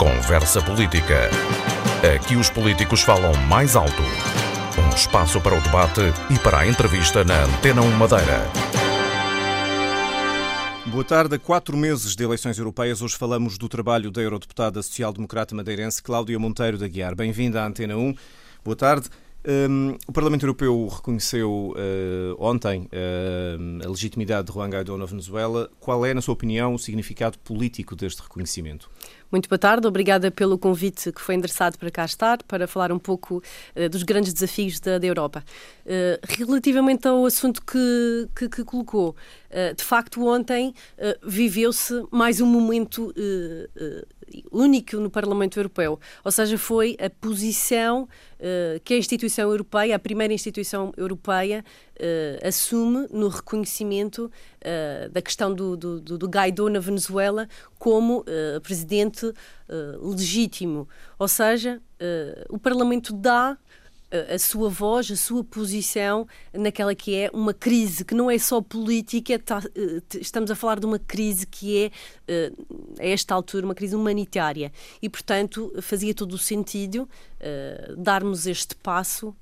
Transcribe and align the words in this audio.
Conversa 0.00 0.62
Política. 0.62 1.28
Aqui 2.16 2.34
os 2.34 2.48
políticos 2.48 3.02
falam 3.02 3.34
mais 3.46 3.76
alto. 3.76 4.02
Um 4.82 4.96
espaço 4.96 5.38
para 5.42 5.54
o 5.54 5.60
debate 5.60 6.00
e 6.30 6.38
para 6.38 6.60
a 6.60 6.66
entrevista 6.66 7.22
na 7.22 7.44
Antena 7.44 7.82
1 7.82 7.90
Madeira. 7.98 8.48
Boa 10.86 11.04
tarde. 11.04 11.38
Quatro 11.38 11.76
meses 11.76 12.16
de 12.16 12.24
eleições 12.24 12.58
europeias, 12.58 13.02
hoje 13.02 13.14
falamos 13.14 13.58
do 13.58 13.68
trabalho 13.68 14.10
da 14.10 14.22
eurodeputada 14.22 14.82
social-democrata 14.82 15.54
madeirense 15.54 16.02
Cláudia 16.02 16.38
Monteiro 16.38 16.78
da 16.78 16.88
Guiar. 16.88 17.14
Bem-vinda 17.14 17.62
à 17.62 17.66
Antena 17.66 17.94
1. 17.94 18.14
Boa 18.64 18.76
tarde. 18.76 19.10
Um, 19.42 19.96
o 20.06 20.12
Parlamento 20.12 20.42
Europeu 20.42 20.86
reconheceu 20.86 21.72
uh, 21.74 22.36
ontem 22.38 22.82
uh, 22.92 23.86
a 23.86 23.88
legitimidade 23.88 24.48
de 24.48 24.52
Juan 24.52 24.68
Guaidó 24.68 24.98
na 24.98 25.06
Venezuela. 25.06 25.70
Qual 25.80 26.04
é, 26.04 26.12
na 26.12 26.20
sua 26.20 26.34
opinião, 26.34 26.74
o 26.74 26.78
significado 26.78 27.38
político 27.38 27.96
deste 27.96 28.20
reconhecimento? 28.20 28.90
Muito 29.32 29.48
boa 29.48 29.58
tarde, 29.58 29.86
obrigada 29.86 30.30
pelo 30.30 30.58
convite 30.58 31.10
que 31.10 31.20
foi 31.20 31.36
endereçado 31.36 31.78
para 31.78 31.90
cá 31.90 32.04
estar, 32.04 32.42
para 32.42 32.66
falar 32.66 32.92
um 32.92 32.98
pouco 32.98 33.42
uh, 33.74 33.88
dos 33.88 34.02
grandes 34.02 34.34
desafios 34.34 34.78
da, 34.78 34.98
da 34.98 35.06
Europa. 35.06 35.42
relativamente 36.28 37.08
ao 37.08 37.24
assunto 37.24 37.62
que, 37.64 38.28
que, 38.36 38.48
que 38.48 38.64
colocou, 38.64 39.16
de 39.76 39.82
facto, 39.82 40.24
ontem 40.26 40.72
viveu-se 41.24 42.04
mais 42.10 42.40
um 42.40 42.46
momento 42.46 43.12
único 44.50 44.96
no 44.96 45.10
Parlamento 45.10 45.58
Europeu, 45.58 45.98
ou 46.24 46.30
seja, 46.30 46.56
foi 46.58 46.96
a 47.00 47.10
posição 47.10 48.02
uh, 48.04 48.80
que 48.84 48.94
a 48.94 48.96
instituição 48.96 49.50
europeia, 49.50 49.96
a 49.96 49.98
primeira 49.98 50.32
instituição 50.32 50.92
europeia, 50.96 51.64
uh, 51.96 52.46
assume 52.46 53.06
no 53.10 53.28
reconhecimento 53.28 54.30
uh, 54.30 55.08
da 55.10 55.20
questão 55.20 55.52
do, 55.52 55.76
do, 55.76 56.00
do, 56.00 56.28
Guaidó 56.28 56.68
na 56.68 56.80
Venezuela 56.80 57.48
como 57.78 58.24
presidente 58.62 59.32
legítimo. 60.02 60.88
Ou 61.18 61.26
seja, 61.28 61.80
o 62.48 62.58
Parlamento 62.58 63.12
dá 63.12 63.56
a 64.32 64.38
sua 64.38 64.68
voz, 64.68 65.10
a 65.10 65.16
sua 65.16 65.44
posição 65.44 66.26
naquela 66.52 66.94
que 66.94 67.14
é 67.14 67.30
uma 67.32 67.54
crise 67.54 68.04
que 68.04 68.14
não 68.14 68.30
é 68.30 68.38
só 68.38 68.60
política, 68.60 69.38
tá, 69.38 69.62
eh, 69.74 70.02
estamos 70.20 70.50
a 70.50 70.56
falar 70.56 70.80
de 70.80 70.86
uma 70.86 70.98
crise 70.98 71.46
que 71.46 71.84
é, 71.84 71.90
eh, 72.26 72.52
a 72.98 73.06
esta 73.06 73.34
altura, 73.34 73.64
uma 73.64 73.74
crise 73.74 73.94
humanitária. 73.94 74.72
E, 75.00 75.08
portanto, 75.08 75.72
fazia 75.80 76.12
todo 76.12 76.32
o 76.32 76.38
sentido 76.38 77.08
uh, 77.40 77.96
darmos 77.96 78.46
este 78.46 78.74
passo 78.76 79.34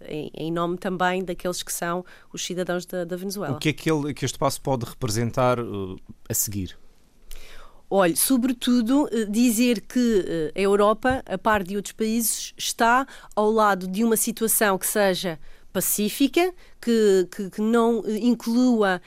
em, 0.00 0.30
em, 0.34 0.52
nome 0.52 0.76
também 0.76 1.24
daqueles 1.24 1.62
que 1.62 1.72
são 1.72 2.04
os 2.32 2.44
cidadãos 2.44 2.86
da, 2.86 3.04
da 3.04 3.16
Venezuela. 3.16 3.56
O 3.56 3.58
que 3.58 3.68
é 3.68 3.72
que, 3.72 3.90
ele, 3.90 4.14
que 4.14 4.24
este 4.24 4.38
passo 4.38 4.60
pode 4.60 4.84
representar 4.84 5.60
uh, 5.60 5.96
a 6.28 6.34
seguir? 6.34 6.76
Olhe, 7.90 8.16
sobretudo, 8.16 9.08
eh, 9.10 9.24
dizer 9.24 9.80
que 9.80 10.52
eh, 10.54 10.60
a 10.60 10.60
Europa, 10.60 11.22
a 11.24 11.38
par 11.38 11.62
de 11.64 11.74
outros 11.74 11.92
países, 11.92 12.52
está 12.54 13.06
ao 13.34 13.50
lado 13.50 13.88
de 13.88 14.04
uma 14.04 14.16
situação 14.16 14.76
que 14.76 14.86
seja 14.86 15.38
pacífica, 15.72 16.52
que, 16.82 17.26
que, 17.34 17.48
que, 17.48 17.62
não 17.62 18.04
eh, 18.06 18.18
inclua 18.18 19.00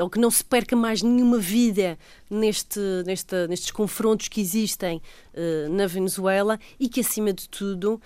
ou 0.00 0.08
que 0.08 0.18
não 0.18 0.30
se 0.30 0.42
perca 0.42 0.74
mais 0.74 1.02
nenhuma 1.02 1.38
vida 1.38 1.98
neste, 2.30 2.80
neste, 3.04 3.46
nestes 3.46 3.70
confrontos 3.70 4.28
que 4.28 4.40
existem 4.40 5.02
na 5.70 5.86
Venezuela 5.86 6.58
e 6.78 6.88
que, 6.88 7.00
acima 7.00 7.32
de 7.32 7.48
tudo, 7.48 8.00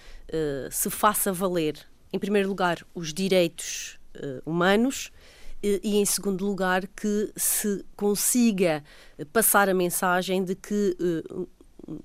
se 0.70 0.88
faça 0.88 1.32
valer, 1.32 1.78
em 2.12 2.18
primeiro 2.18 2.48
lugar, 2.48 2.84
os 2.94 3.12
direitos 3.12 3.98
humanos 4.46 5.10
e, 5.62 5.96
em 5.96 6.04
segundo 6.04 6.44
lugar, 6.44 6.86
que 6.86 7.32
se 7.36 7.84
consiga 7.96 8.82
passar 9.32 9.68
a 9.68 9.74
mensagem 9.74 10.44
de 10.44 10.54
que 10.54 10.96
eh, 11.00 11.46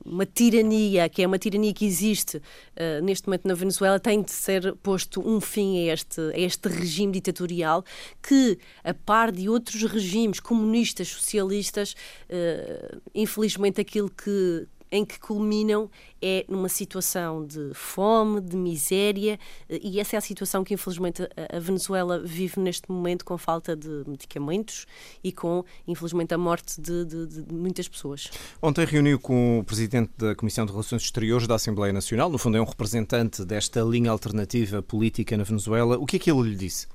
uma 0.06 0.26
tirania, 0.26 1.10
que 1.10 1.22
é 1.22 1.28
uma 1.28 1.38
tirania 1.38 1.74
que 1.74 1.86
existe 1.86 2.38
uh, 2.38 3.04
neste 3.04 3.28
momento 3.28 3.48
na 3.48 3.54
Venezuela, 3.54 4.00
tem 4.00 4.22
de 4.22 4.32
ser 4.32 4.76
posto 4.78 5.22
um 5.28 5.42
fim 5.42 5.90
a 5.90 5.94
este, 5.94 6.22
a 6.22 6.40
este 6.40 6.70
regime 6.70 7.12
ditatorial 7.12 7.84
que, 8.22 8.58
a 8.84 8.94
par 8.94 9.32
de 9.32 9.50
outros 9.50 9.84
regimes 9.84 10.40
comunistas, 10.40 11.10
socialistas, 11.10 11.96
uh, 12.30 13.02
infelizmente 13.14 13.82
aquilo 13.82 14.10
que 14.10 14.68
em 14.94 15.04
que 15.04 15.20
culminam 15.20 15.90
é 16.22 16.46
numa 16.48 16.70
situação 16.70 17.44
de 17.44 17.72
fome, 17.74 18.40
de 18.40 18.56
miséria, 18.56 19.40
e 19.68 20.00
essa 20.00 20.16
é 20.16 20.20
a 20.20 20.22
situação 20.22 20.64
que, 20.64 20.76
infelizmente, 20.76 21.28
a 21.52 21.60
Venezuela 21.60 22.20
vive 22.20 22.60
neste 22.60 22.92
momento 22.92 23.26
com 23.26 23.36
falta 23.36 23.76
de 23.76 24.04
medicamentos 24.06 24.86
e 25.24 25.32
com, 25.32 25.66
infelizmente, 25.88 26.32
a 26.36 26.38
morte 26.38 26.80
de, 26.80 27.06
de, 27.06 27.26
de 27.26 27.54
muitas 27.54 27.88
pessoas. 27.88 28.30
Ontem 28.62 28.86
reuniu 28.86 29.20
com 29.20 29.60
o 29.60 29.64
Presidente 29.64 30.12
da 30.16 30.36
Comissão 30.36 30.64
de 30.64 30.72
Relações 30.72 31.02
Exteriores 31.02 31.48
da 31.48 31.56
Assembleia 31.56 31.92
Nacional, 31.92 32.30
no 32.30 32.38
fundo 32.38 32.58
é 32.58 32.62
um 32.62 32.66
representante 32.66 33.44
desta 33.44 33.82
linha 33.82 34.12
alternativa 34.12 34.84
política 34.84 35.36
na 35.36 35.44
Venezuela. 35.44 35.98
O 35.98 36.06
que 36.06 36.18
é 36.18 36.20
que 36.20 36.30
ele 36.32 36.50
lhe 36.50 36.56
disse? 36.56 36.88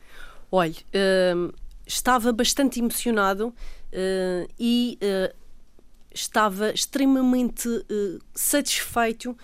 Olhe, 0.52 0.76
uh, 0.94 1.52
estava 1.84 2.32
bastante 2.32 2.78
emocionado 2.78 3.48
uh, 3.48 4.48
e 4.56 4.98
uh, 5.02 5.47
estava 6.12 6.70
extremamente 6.70 7.68
uh, 7.68 8.18
satisfeito 8.34 9.36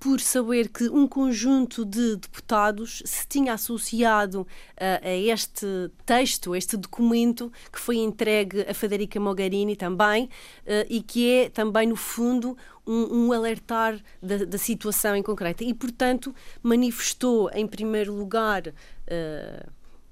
por 0.00 0.18
saber 0.18 0.70
que 0.70 0.88
um 0.88 1.06
conjunto 1.06 1.84
de 1.84 2.16
deputados 2.16 3.02
se 3.04 3.28
tinha 3.28 3.52
associado 3.52 4.46
a, 4.74 5.06
a 5.06 5.14
este 5.14 5.66
texto, 6.06 6.54
a 6.54 6.58
este 6.58 6.74
documento 6.78 7.52
que 7.70 7.78
foi 7.78 7.98
entregue 7.98 8.62
a 8.62 8.72
Federica 8.72 9.20
Mogherini 9.20 9.76
também, 9.76 10.24
uh, 10.24 10.86
e 10.88 11.02
que 11.02 11.30
é 11.30 11.50
também, 11.50 11.86
no 11.86 11.96
fundo, 11.96 12.56
um, 12.86 13.26
um 13.26 13.32
alertar 13.32 14.00
da, 14.22 14.38
da, 14.46 14.56
situação 14.56 15.14
em 15.14 15.22
concreto. 15.22 15.62
E, 15.62 15.74
portanto, 15.74 16.34
manifestou, 16.62 17.50
em 17.52 17.66
primeiro 17.66 18.14
lugar, 18.14 18.68
uh, 18.68 19.70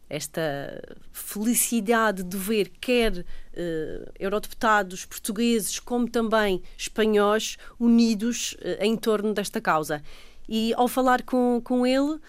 esta 0.08 0.82
felicidade 1.12 2.22
de 2.22 2.36
ver 2.36 2.70
quer 2.80 3.18
uh, 3.18 4.12
eurodeputados 4.18 5.04
portugueses 5.04 5.78
como 5.78 6.08
também 6.08 6.62
espanhóis 6.76 7.56
unidos 7.78 8.54
uh, 8.54 8.82
em 8.82 8.96
torno 8.96 9.34
desta 9.34 9.60
causa. 9.60 10.02
E 10.48 10.72
ao 10.74 10.88
falar 10.88 11.22
com, 11.22 11.60
com 11.62 11.86
ele, 11.86 12.14
uh, 12.14 12.20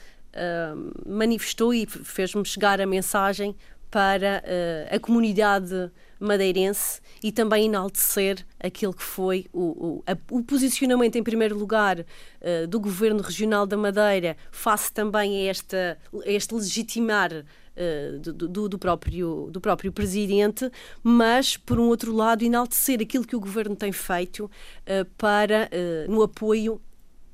manifestou 1.07 1.73
e 1.73 1.85
fez-me 1.85 2.45
chegar 2.45 2.81
a 2.81 2.85
mensagem 2.85 3.55
para 3.89 4.43
a 4.91 4.99
comunidade 4.99 5.91
madeirense 6.19 6.99
e 7.23 7.31
também 7.31 7.65
enaltecer 7.65 8.45
aquele 8.59 8.93
que 8.93 9.01
foi 9.01 9.45
o, 9.53 9.61
o, 9.61 10.03
a, 10.05 10.17
o 10.29 10.43
posicionamento, 10.43 11.15
em 11.15 11.23
primeiro 11.23 11.57
lugar, 11.57 11.99
uh, 11.99 12.67
do 12.67 12.79
Governo 12.79 13.21
Regional 13.21 13.65
da 13.65 13.77
Madeira, 13.77 14.35
face 14.51 14.91
também 14.91 15.47
a, 15.47 15.49
esta, 15.49 15.97
a 16.13 16.29
este 16.29 16.53
legitimar 16.53 17.45
uh, 17.79 18.19
do, 18.19 18.69
do, 18.69 18.77
próprio, 18.77 19.49
do 19.51 19.61
próprio 19.61 19.91
Presidente, 19.91 20.69
mas, 21.01 21.57
por 21.57 21.79
um 21.79 21.87
outro 21.87 22.13
lado, 22.13 22.43
enaltecer 22.43 22.99
aquilo 23.01 23.25
que 23.25 23.35
o 23.35 23.39
Governo 23.39 23.75
tem 23.75 23.91
feito 23.91 24.45
uh, 24.45 25.05
para, 25.17 25.69
no 26.07 26.21
apoio 26.21 26.81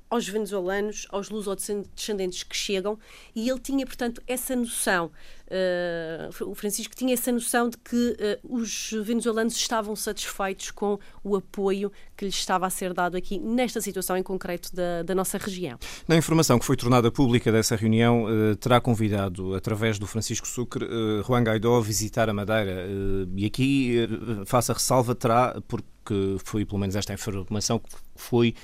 aos 0.09 0.27
venezuelanos, 0.27 1.07
aos 1.09 1.29
lusodescendentes 1.29 2.43
que 2.43 2.55
chegam, 2.55 2.97
e 3.35 3.49
ele 3.49 3.59
tinha, 3.59 3.85
portanto, 3.85 4.21
essa 4.27 4.55
noção. 4.55 5.11
Uh, 5.45 6.49
o 6.49 6.55
Francisco 6.55 6.95
tinha 6.95 7.13
essa 7.13 7.31
noção 7.31 7.69
de 7.69 7.77
que 7.77 8.17
uh, 8.43 8.55
os 8.55 8.91
venezuelanos 9.03 9.55
estavam 9.55 9.95
satisfeitos 9.95 10.71
com 10.71 10.97
o 11.23 11.35
apoio 11.35 11.91
que 12.17 12.25
lhes 12.25 12.33
estava 12.33 12.66
a 12.66 12.69
ser 12.69 12.93
dado 12.93 13.16
aqui, 13.16 13.38
nesta 13.38 13.79
situação 13.79 14.17
em 14.17 14.23
concreto 14.23 14.75
da, 14.75 15.03
da 15.03 15.13
nossa 15.13 15.38
região. 15.38 15.77
Na 16.07 16.17
informação 16.17 16.57
que 16.57 16.66
foi 16.66 16.75
tornada 16.75 17.11
pública 17.11 17.51
dessa 17.51 17.75
reunião, 17.75 18.25
uh, 18.25 18.55
terá 18.55 18.81
convidado, 18.81 19.53
através 19.53 19.99
do 19.99 20.07
Francisco 20.07 20.47
Sucre, 20.47 20.87
Juan 21.25 21.43
Guaidó 21.43 21.77
a 21.77 21.81
visitar 21.81 22.29
a 22.29 22.33
Madeira. 22.33 22.87
e 23.35 23.45
aqui, 23.45 24.07
faça 24.45 24.73
ressalva, 24.73 25.13
terá, 25.13 25.61
porque 25.67 26.37
foi 26.43 26.66
pelo 26.66 26.79
menos 26.79 26.95
esta 26.95 27.13
informação 27.13 27.79
que 27.79 27.89
foi 28.16 28.55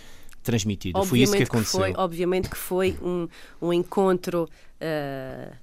transmitida. 0.42 1.00
Obviamente 1.00 1.10
foi 1.10 1.20
isso 1.20 1.38
que 1.38 1.44
aconteceu. 1.44 1.80
Que 1.80 1.86
foi, 1.94 2.04
obviamente 2.04 2.50
que 2.50 2.58
foi 2.58 2.98
um, 3.02 3.28
um 3.62 3.74
encontro 3.74 4.50
uh, 4.82 5.56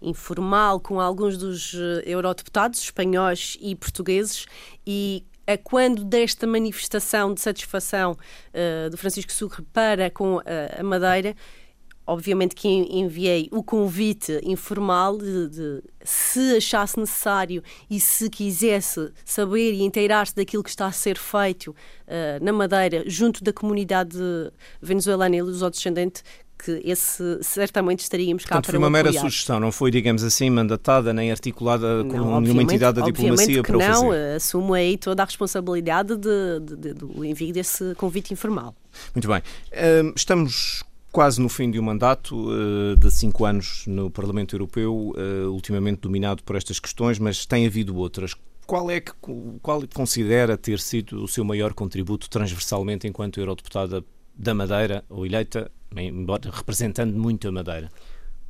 informal 0.00 0.80
com 0.80 1.00
alguns 1.00 1.36
dos 1.36 1.74
uh, 1.74 2.02
eurodeputados 2.04 2.80
espanhóis 2.80 3.56
e 3.60 3.74
portugueses 3.76 4.46
e 4.86 5.24
a 5.46 5.58
quando 5.58 6.04
desta 6.04 6.46
manifestação 6.46 7.34
de 7.34 7.40
satisfação 7.40 8.12
uh, 8.12 8.90
do 8.90 8.96
Francisco 8.96 9.32
Sucre 9.32 9.62
para 9.72 10.08
com 10.08 10.40
a 10.78 10.82
Madeira, 10.82 11.34
obviamente 12.06 12.54
que 12.54 12.68
enviei 12.68 13.48
o 13.52 13.62
convite 13.62 14.40
informal 14.44 15.16
de, 15.18 15.48
de, 15.48 15.82
se 16.04 16.56
achasse 16.56 16.98
necessário 16.98 17.62
e 17.90 18.00
se 18.00 18.28
quisesse 18.28 19.12
saber 19.24 19.72
e 19.72 19.82
inteirar-se 19.82 20.34
daquilo 20.34 20.62
que 20.62 20.70
está 20.70 20.86
a 20.86 20.92
ser 20.92 21.16
feito 21.16 21.68
uh, 21.70 22.44
na 22.44 22.52
Madeira 22.52 23.04
junto 23.06 23.42
da 23.44 23.52
comunidade 23.52 24.18
venezuelana 24.80 25.36
e 25.36 25.42
luso-descendente 25.42 26.22
porque 26.56 26.80
esse 26.84 27.38
certamente 27.42 28.00
estaríamos 28.00 28.44
cá 28.44 28.54
Portanto, 28.54 28.66
para 28.66 28.70
foi 28.72 28.78
uma 28.78 28.88
mera 28.90 29.08
apoiar. 29.08 29.22
sugestão, 29.22 29.58
não 29.58 29.72
foi, 29.72 29.90
digamos 29.90 30.22
assim, 30.22 30.48
mandatada 30.48 31.12
nem 31.12 31.32
articulada 31.32 32.04
com 32.04 32.16
Não, 32.16 32.40
nenhuma 32.40 32.62
entidade 32.62 33.00
da 33.00 33.04
diplomacia 33.04 33.62
que 33.62 33.62
para 33.62 33.76
o 33.76 33.80
não, 33.80 34.02
fazer. 34.10 34.36
assumo 34.36 34.72
aí 34.74 34.96
toda 34.96 35.22
a 35.22 35.26
responsabilidade 35.26 36.16
de, 36.16 36.60
de, 36.60 36.76
de, 36.76 36.94
do 36.94 37.24
envio 37.24 37.52
desse 37.52 37.94
convite 37.96 38.32
informal. 38.32 38.76
Muito 39.12 39.26
bem. 39.26 39.42
Hum, 40.04 40.12
Estamos 40.14 40.84
quase 41.12 41.40
no 41.40 41.48
fim 41.48 41.70
de 41.70 41.78
um 41.78 41.82
mandato 41.82 42.48
eh, 42.50 42.96
de 42.96 43.10
cinco 43.10 43.44
anos 43.44 43.84
no 43.86 44.10
Parlamento 44.10 44.56
Europeu, 44.56 45.14
eh, 45.16 45.46
ultimamente 45.46 46.00
dominado 46.00 46.42
por 46.42 46.56
estas 46.56 46.80
questões, 46.80 47.18
mas 47.18 47.44
tem 47.44 47.66
havido 47.66 47.94
outras. 47.96 48.34
Qual 48.66 48.90
é 48.90 49.00
que 49.00 49.12
qual 49.60 49.82
considera 49.94 50.56
ter 50.56 50.80
sido 50.80 51.22
o 51.22 51.28
seu 51.28 51.44
maior 51.44 51.74
contributo 51.74 52.30
transversalmente 52.30 53.06
enquanto 53.06 53.38
eurodeputada 53.38 54.02
da 54.34 54.54
Madeira, 54.54 55.04
ou 55.10 55.26
eleita, 55.26 55.70
embora 55.94 56.50
representando 56.50 57.14
muito 57.14 57.46
a 57.46 57.52
Madeira? 57.52 57.90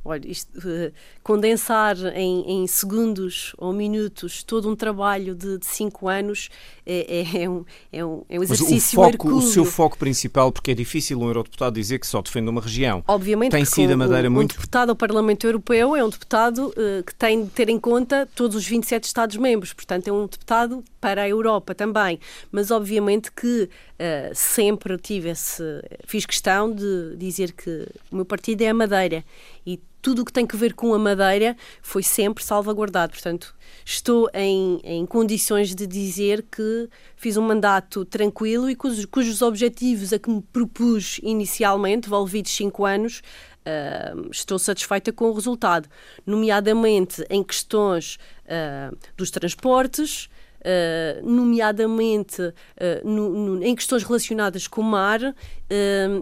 Olha, 0.05 0.29
isto, 0.29 0.51
eh, 0.67 0.91
condensar 1.23 1.95
em, 2.13 2.63
em 2.63 2.67
segundos 2.67 3.55
ou 3.57 3.71
minutos 3.71 4.43
todo 4.43 4.69
um 4.69 4.75
trabalho 4.75 5.33
de, 5.33 5.57
de 5.57 5.65
cinco 5.65 6.09
anos 6.09 6.49
é, 6.85 7.21
é- 7.21 7.43
é 7.43 7.49
um, 7.49 7.65
é, 7.91 8.05
um, 8.05 8.23
é 8.29 8.35
um 8.37 8.39
Mas 8.39 8.51
exercício 8.51 8.99
o, 8.99 9.03
foco, 9.11 9.29
o 9.33 9.41
seu 9.41 9.65
foco 9.65 9.97
principal, 9.97 10.51
porque 10.51 10.71
é 10.71 10.73
difícil 10.73 11.19
um 11.19 11.27
eurodeputado 11.27 11.73
dizer 11.75 11.99
que 11.99 12.07
só 12.07 12.21
defende 12.21 12.49
uma 12.49 12.61
região. 12.61 13.03
Obviamente 13.07 13.51
Tem 13.51 13.65
sido 13.65 13.93
a 13.93 13.97
Madeira 13.97 14.29
um, 14.29 14.31
muito- 14.33 14.53
Um 14.53 14.55
deputado 14.57 14.89
ao 14.89 14.95
Parlamento 14.95 15.45
Europeu 15.47 15.95
é 15.95 16.03
um 16.03 16.09
deputado 16.09 16.73
eh, 16.77 17.03
que 17.05 17.15
tem 17.15 17.43
de 17.45 17.49
ter 17.51 17.69
em 17.69 17.79
conta 17.79 18.27
todos 18.35 18.55
os 18.57 18.65
27 18.67 19.03
Estados-membros, 19.05 19.73
portanto 19.73 20.07
é 20.07 20.11
um 20.11 20.23
deputado 20.23 20.83
para 20.99 21.23
a 21.23 21.29
Europa 21.29 21.73
também. 21.75 22.19
Mas 22.51 22.71
obviamente 22.71 23.31
que 23.31 23.69
eh, 23.99 24.31
sempre 24.33 24.97
tive 24.97 25.29
esse, 25.29 25.63
fiz 26.05 26.25
questão 26.25 26.71
de 26.73 27.15
dizer 27.17 27.51
que 27.53 27.87
o 28.11 28.15
meu 28.17 28.25
partido 28.25 28.61
é 28.61 28.69
a 28.69 28.73
Madeira 28.73 29.23
e 29.65 29.79
tudo 30.03 30.21
o 30.21 30.25
que 30.25 30.33
tem 30.33 30.45
que 30.45 30.57
ver 30.57 30.73
com 30.73 30.93
a 30.93 30.99
Madeira 30.99 31.55
foi 31.81 32.03
sempre 32.03 32.43
salvaguardado. 32.43 33.13
Portanto, 33.13 33.55
estou 33.85 34.29
em, 34.33 34.79
em 34.83 35.05
condições 35.05 35.73
de 35.73 35.87
dizer 35.87 36.45
que 36.51 36.89
fiz 37.15 37.37
um 37.37 37.41
mandato 37.41 38.03
tranquilo 38.03 38.69
e 38.69 38.75
cujos, 38.75 39.05
cujos 39.05 39.41
objetivos 39.41 40.11
a 40.11 40.19
que 40.19 40.29
me 40.29 40.41
propus 40.41 41.21
inicialmente, 41.23 42.07
envolvidos 42.07 42.51
cinco 42.51 42.85
anos, 42.85 43.21
ah, 43.65 44.13
estou 44.29 44.59
satisfeita 44.59 45.13
com 45.13 45.29
o 45.29 45.33
resultado, 45.33 45.87
nomeadamente 46.25 47.25
em 47.29 47.41
questões 47.41 48.19
ah, 48.45 48.91
dos 49.15 49.31
transportes, 49.31 50.29
ah, 50.63 51.21
nomeadamente 51.23 52.41
ah, 52.41 53.01
no- 53.03 53.29
no- 53.29 53.63
em 53.63 53.75
questões 53.75 54.03
relacionadas 54.03 54.67
com 54.67 54.81
o 54.81 54.83
mar 54.83 55.21
ah, 55.23 55.33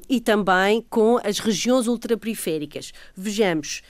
e 0.10 0.20
também 0.22 0.86
com 0.90 1.18
as 1.24 1.40
regiões 1.40 1.88
ultraperiféricas. 1.88 2.92
Vejamos, 3.16 3.82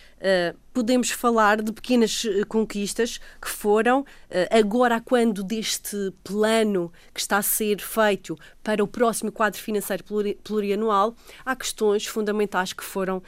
podemos 0.71 1.09
falar 1.09 1.62
de 1.63 1.71
pequenas 1.74 2.24
conquistas 2.48 3.19
que 3.42 3.50
foram, 3.50 4.06
agora 4.51 5.01
quando 5.01 5.44
deste 5.44 6.13
plano 6.24 6.92
que 7.13 7.19
está 7.19 7.38
a 7.38 7.42
ser 7.42 7.80
feito 7.81 8.38
para 8.63 8.83
o 8.83 8.88
próximo 8.88 9.31
quadro 9.31 9.59
financeiro 9.59 10.04
pluri- 10.04 10.38
plurianual, 10.44 11.15
há 11.44 11.56
questões 11.56 12.06
fundamentais 12.06 12.71
que 12.71 12.83
foram 12.83 13.21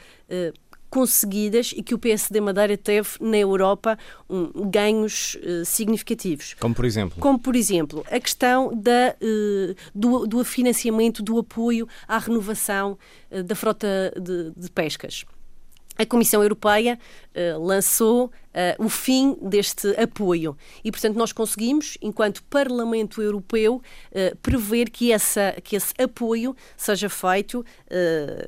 conseguidas 0.94 1.74
e 1.76 1.82
que 1.82 1.92
o 1.92 1.98
PSD 1.98 2.40
Madeira 2.40 2.76
teve 2.76 3.08
na 3.20 3.36
Europa 3.36 3.98
um, 4.30 4.70
ganhos 4.70 5.36
eh, 5.42 5.64
significativos. 5.64 6.54
Como 6.60 6.72
por 6.72 6.84
exemplo. 6.84 7.18
Como, 7.18 7.36
por 7.36 7.56
exemplo, 7.56 8.04
a 8.08 8.20
questão 8.20 8.72
da, 8.72 9.16
eh, 9.20 9.74
do, 9.92 10.24
do 10.24 10.44
financiamento, 10.44 11.20
do 11.20 11.36
apoio 11.36 11.88
à 12.06 12.16
renovação 12.18 12.96
eh, 13.28 13.42
da 13.42 13.56
frota 13.56 14.14
de, 14.16 14.52
de 14.56 14.70
pescas. 14.70 15.24
A 15.96 16.04
Comissão 16.06 16.42
Europeia 16.42 16.98
eh, 17.34 17.54
lançou 17.56 18.30
eh, 18.52 18.76
o 18.78 18.88
fim 18.88 19.36
deste 19.42 19.88
apoio 20.00 20.56
e, 20.84 20.90
portanto, 20.90 21.16
nós 21.16 21.32
conseguimos, 21.32 21.98
enquanto 22.00 22.42
Parlamento 22.44 23.22
Europeu, 23.22 23.82
eh, 24.12 24.34
prever 24.42 24.90
que, 24.90 25.12
essa, 25.12 25.54
que 25.62 25.76
esse 25.76 25.92
apoio 26.00 26.56
seja 26.76 27.08
feito 27.08 27.64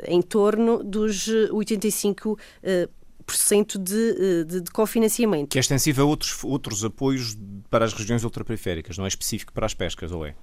em 0.07 0.23
torno 0.23 0.83
dos 0.83 1.29
eh, 1.29 1.49
85% 1.51 2.39
eh, 2.63 2.89
por 3.25 3.35
cento 3.35 3.77
de, 3.77 4.45
de, 4.45 4.61
de 4.61 4.71
cofinanciamento. 4.71 5.49
Que 5.49 5.59
é 5.59 5.61
extensivo 5.61 6.03
a 6.03 6.05
outros, 6.05 6.45
outros 6.45 6.85
apoios 6.85 7.37
para 7.69 7.85
as 7.85 7.93
regiões 7.93 8.23
ultraperiféricas, 8.23 8.97
não 8.97 9.05
é 9.05 9.09
específico 9.09 9.53
para 9.53 9.67
as 9.67 9.75
pescas, 9.75 10.13
ou 10.13 10.25
é? 10.25 10.37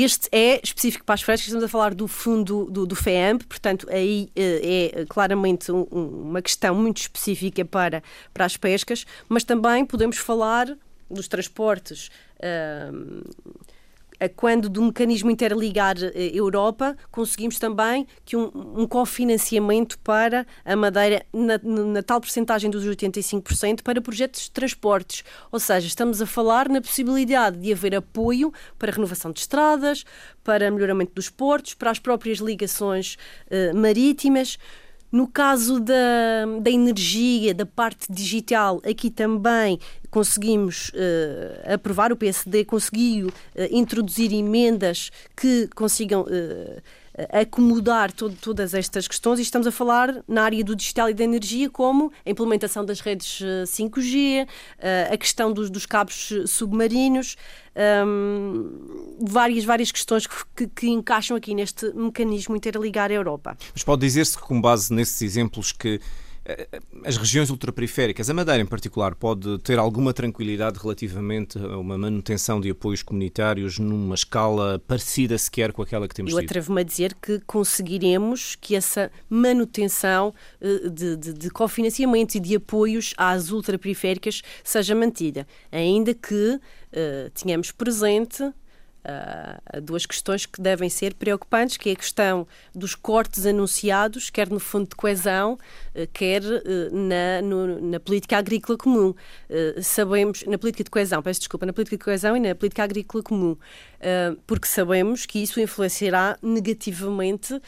Este 0.00 0.28
é 0.30 0.60
específico 0.62 1.04
para 1.04 1.14
as 1.16 1.22
frescas, 1.22 1.46
estamos 1.48 1.64
a 1.64 1.68
falar 1.68 1.92
do 1.92 2.06
fundo 2.06 2.66
do, 2.70 2.86
do 2.86 2.94
FEAMP, 2.94 3.42
portanto, 3.48 3.84
aí 3.90 4.28
eh, 4.36 4.92
é 4.94 5.04
claramente 5.06 5.72
um- 5.72 5.88
um- 5.90 6.22
uma 6.28 6.40
questão 6.40 6.72
muito 6.72 6.98
específica 6.98 7.64
para, 7.64 8.00
para 8.32 8.44
as 8.44 8.56
pescas, 8.56 9.04
mas 9.28 9.42
também 9.42 9.84
podemos 9.84 10.16
falar 10.18 10.68
dos 11.10 11.26
transportes. 11.26 12.10
ahm, 12.40 13.22
a 13.26 13.77
quando 14.26 14.68
do 14.68 14.82
mecanismo 14.82 15.30
interligar 15.30 15.96
eh, 16.02 16.30
Europa, 16.34 16.96
conseguimos 17.10 17.58
também 17.58 18.06
que 18.24 18.36
um, 18.36 18.50
um 18.54 18.86
cofinanciamento 18.86 19.98
para 20.00 20.46
a 20.64 20.74
Madeira 20.74 21.24
na, 21.32 21.58
na 21.62 22.02
tal 22.02 22.20
percentagem 22.20 22.70
dos 22.70 22.84
85% 22.84 23.82
para 23.82 24.00
projetos 24.00 24.42
de 24.42 24.50
transportes. 24.50 25.22
Ou 25.52 25.60
seja, 25.60 25.86
estamos 25.86 26.20
a 26.20 26.26
falar 26.26 26.68
na 26.68 26.80
possibilidade 26.80 27.58
de 27.58 27.72
haver 27.72 27.94
apoio 27.94 28.52
para 28.78 28.90
renovação 28.90 29.30
de 29.30 29.40
estradas, 29.40 30.04
para 30.42 30.70
melhoramento 30.70 31.12
dos 31.14 31.30
portos, 31.30 31.74
para 31.74 31.90
as 31.90 31.98
próprias 31.98 32.38
ligações 32.38 33.16
eh, 33.50 33.72
marítimas. 33.72 34.58
No 35.10 35.26
caso 35.26 35.80
da, 35.80 35.94
da 36.60 36.70
energia, 36.70 37.54
da 37.54 37.64
parte 37.64 38.12
digital, 38.12 38.80
aqui 38.84 39.10
também 39.10 39.78
conseguimos 40.10 40.90
eh, 40.94 41.72
aprovar, 41.74 42.12
o 42.12 42.16
PSD 42.16 42.64
conseguiu 42.66 43.30
eh, 43.54 43.70
introduzir 43.72 44.32
emendas 44.34 45.10
que 45.34 45.66
consigam 45.74 46.26
eh, 46.28 46.82
acomodar 47.32 48.12
todo- 48.12 48.36
todas 48.40 48.74
estas 48.74 49.08
questões 49.08 49.38
e 49.38 49.42
estamos 49.42 49.66
a 49.66 49.72
falar 49.72 50.22
na 50.28 50.42
área 50.42 50.62
do 50.64 50.74
digital 50.76 51.08
e 51.10 51.14
da 51.14 51.24
energia 51.24 51.68
como 51.70 52.12
a 52.24 52.30
implementação 52.30 52.84
das 52.84 53.00
redes 53.00 53.40
eh, 53.42 53.64
5G, 53.66 54.46
eh, 54.78 55.10
a 55.12 55.16
questão 55.16 55.52
dos, 55.52 55.70
dos 55.70 55.86
cabos 55.86 56.30
eh, 56.32 56.46
submarinos, 56.46 57.36
hum, 58.06 59.16
várias, 59.20 59.64
várias 59.64 59.90
questões 59.92 60.26
que, 60.26 60.66
que- 60.68 60.88
encaixam 60.88 61.36
aqui 61.36 61.54
neste 61.54 61.92
mecanismo 61.94 62.56
interligar 62.56 63.10
a 63.10 63.14
Europa. 63.14 63.56
Mas 63.74 63.82
pode 63.84 64.00
dizer-se 64.00 64.36
que, 64.36 64.42
com 64.44 64.60
base 64.60 64.92
nesses 64.92 65.20
exemplos, 65.22 65.72
que 65.72 65.96
eh, 65.96 66.00
as 67.04 67.16
regiões 67.16 67.50
ultraperiféricas, 67.50 68.30
a 68.30 68.34
Madeira 68.34 68.62
em 68.62 68.66
particular, 68.66 69.14
pode 69.14 69.58
ter 69.58 69.78
alguma 69.78 70.12
tranquilidade 70.14 70.78
relativamente 70.78 71.58
a 71.58 71.76
uma 71.76 71.98
manutenção 71.98 72.60
de 72.60 72.70
apoios 72.70 73.02
comunitários 73.02 73.78
numa 73.78 74.14
escala 74.14 74.78
parecida 74.86 75.36
sequer 75.36 75.72
com 75.72 75.82
aquela 75.82 76.08
que 76.08 76.14
temos 76.14 76.32
Eu 76.32 76.38
atrevo-me 76.38 76.80
a 76.80 76.84
dizer 76.84 77.14
que 77.14 77.40
conseguiremos 77.40 78.56
que 78.56 78.74
essa 78.74 79.10
manutenção 79.28 80.34
eh, 80.60 80.88
de, 80.88 81.16
de, 81.16 81.32
de 81.34 81.50
cofinanciamento 81.50 82.36
e 82.36 82.40
de 82.40 82.56
apoios 82.56 83.14
às 83.16 83.50
ultraperiféricas 83.50 84.42
seja 84.64 84.94
mantida, 84.94 85.46
ainda 85.70 86.14
que 86.14 86.60
eh, 86.92 87.30
tenhamos 87.34 87.70
presente 87.72 88.52
ah, 89.04 89.60
duas 89.82 90.04
questões 90.04 90.44
que 90.44 90.60
devem 90.60 90.90
ser 90.90 91.14
preocupantes, 91.14 91.76
que 91.76 91.88
é 91.88 91.92
a 91.92 91.96
questão 91.96 92.46
dos 92.74 92.94
cortes 92.94 93.46
anunciados, 93.46 94.28
quer 94.30 94.50
no 94.50 94.60
Fundo 94.60 94.88
de 94.90 94.96
Coesão, 94.96 95.58
eh, 95.94 96.06
quer 96.12 96.42
eh, 96.44 96.90
na, 96.92 97.40
no- 97.42 97.80
na 97.80 98.00
política 98.00 98.36
agrícola 98.38 98.76
comum. 98.76 99.14
Sabemos, 99.82 100.44
na 100.46 100.58
política 100.58 100.84
de 100.84 100.90
coesão, 100.90 101.22
peço 101.22 101.40
desculpa, 101.40 101.64
na 101.64 101.72
política 101.72 101.96
de 101.96 102.04
coesão 102.04 102.36
e 102.36 102.40
na 102.40 102.54
política 102.54 102.84
agrícola 102.84 103.22
comum, 103.22 103.56
porque 104.46 104.66
sabemos 104.66 105.24
que 105.26 105.38
isso 105.42 105.58
influenciará 105.60 106.36
negativamente 106.42 107.60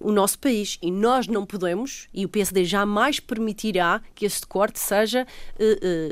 o 0.00 0.10
nosso 0.12 0.38
país 0.38 0.78
e 0.82 0.90
nós 0.90 1.26
não 1.28 1.46
podemos, 1.46 2.08
e 2.12 2.24
o 2.24 2.28
PSD 2.28 2.64
jamais 2.64 3.20
permitirá 3.20 4.02
que 4.14 4.26
este 4.26 4.46
corte 4.46 4.78
seja 4.78 5.26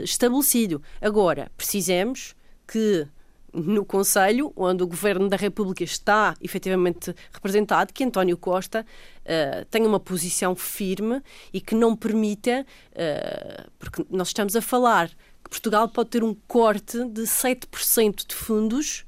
estabelecido. 0.02 0.82
Agora, 1.00 1.50
precisamos 1.56 2.34
que 2.66 3.06
no 3.56 3.84
Conselho, 3.84 4.52
onde 4.54 4.82
o 4.82 4.86
Governo 4.86 5.28
da 5.28 5.36
República 5.36 5.82
está 5.82 6.34
efetivamente 6.42 7.14
representado, 7.32 7.92
que 7.92 8.04
António 8.04 8.36
Costa 8.36 8.84
eh, 9.24 9.64
tenha 9.70 9.88
uma 9.88 9.98
posição 9.98 10.54
firme 10.54 11.22
e 11.52 11.60
que 11.60 11.74
não 11.74 11.96
permita, 11.96 12.66
eh, 12.94 13.66
porque 13.78 14.04
nós 14.10 14.28
estamos 14.28 14.54
a 14.54 14.60
falar 14.60 15.08
que 15.42 15.50
Portugal 15.50 15.88
pode 15.88 16.10
ter 16.10 16.22
um 16.22 16.34
corte 16.46 17.02
de 17.04 17.22
7% 17.22 18.26
de 18.26 18.34
fundos 18.34 19.05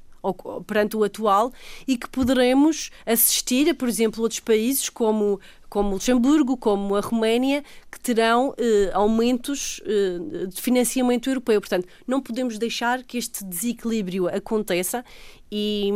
perante 0.65 0.97
o 0.97 1.03
atual 1.03 1.51
e 1.87 1.97
que 1.97 2.09
poderemos 2.09 2.89
assistir 3.05 3.69
a, 3.69 3.75
por 3.75 3.87
exemplo, 3.87 4.21
outros 4.21 4.39
países 4.39 4.89
como 4.89 5.39
como 5.69 5.91
Luxemburgo, 5.91 6.57
como 6.57 6.95
a 6.95 6.99
Roménia, 6.99 7.63
que 7.91 7.99
terão 7.99 8.55
eh, 8.57 8.89
aumentos 8.91 9.79
eh, 9.85 10.47
de 10.47 10.59
financiamento 10.59 11.29
europeu. 11.29 11.61
Portanto, 11.61 11.87
não 12.07 12.19
podemos 12.19 12.57
deixar 12.57 13.03
que 13.03 13.19
este 13.19 13.45
desequilíbrio 13.45 14.27
aconteça 14.27 15.05
e, 15.51 15.91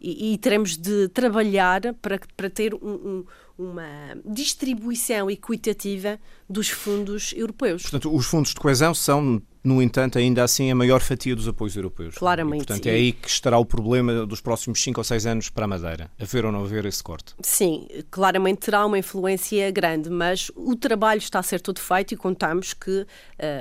e, 0.00 0.34
e 0.34 0.38
teremos 0.38 0.76
de 0.76 1.08
trabalhar 1.08 1.80
para, 1.94 2.20
para 2.36 2.48
ter 2.48 2.74
um, 2.74 2.78
um 2.80 3.24
uma 3.58 4.16
distribuição 4.24 5.30
equitativa 5.30 6.18
dos 6.48 6.68
fundos 6.68 7.32
europeus. 7.36 7.82
Portanto, 7.82 8.14
os 8.14 8.26
fundos 8.26 8.54
de 8.54 8.60
coesão 8.60 8.94
são, 8.94 9.40
no 9.64 9.80
entanto, 9.80 10.18
ainda 10.18 10.42
assim 10.42 10.70
a 10.70 10.74
maior 10.74 11.00
fatia 11.00 11.36
dos 11.36 11.46
apoios 11.46 11.76
europeus. 11.76 12.16
Claramente. 12.16 12.62
E, 12.62 12.66
portanto, 12.66 12.86
é 12.86 12.90
aí 12.90 13.12
que 13.12 13.28
estará 13.28 13.58
o 13.58 13.64
problema 13.64 14.26
dos 14.26 14.40
próximos 14.40 14.82
5 14.82 15.00
ou 15.00 15.04
6 15.04 15.26
anos 15.26 15.50
para 15.50 15.64
a 15.64 15.68
Madeira, 15.68 16.10
haver 16.20 16.44
ou 16.44 16.52
não 16.52 16.64
haver 16.64 16.84
esse 16.84 17.02
corte. 17.02 17.34
Sim, 17.42 17.86
claramente 18.10 18.60
terá 18.60 18.84
uma 18.84 18.98
influência 18.98 19.70
grande, 19.70 20.10
mas 20.10 20.50
o 20.56 20.74
trabalho 20.74 21.18
está 21.18 21.38
a 21.38 21.42
ser 21.42 21.60
todo 21.60 21.78
feito 21.78 22.12
e 22.12 22.16
contamos 22.16 22.74
que 22.74 23.00
uh, 23.00 23.06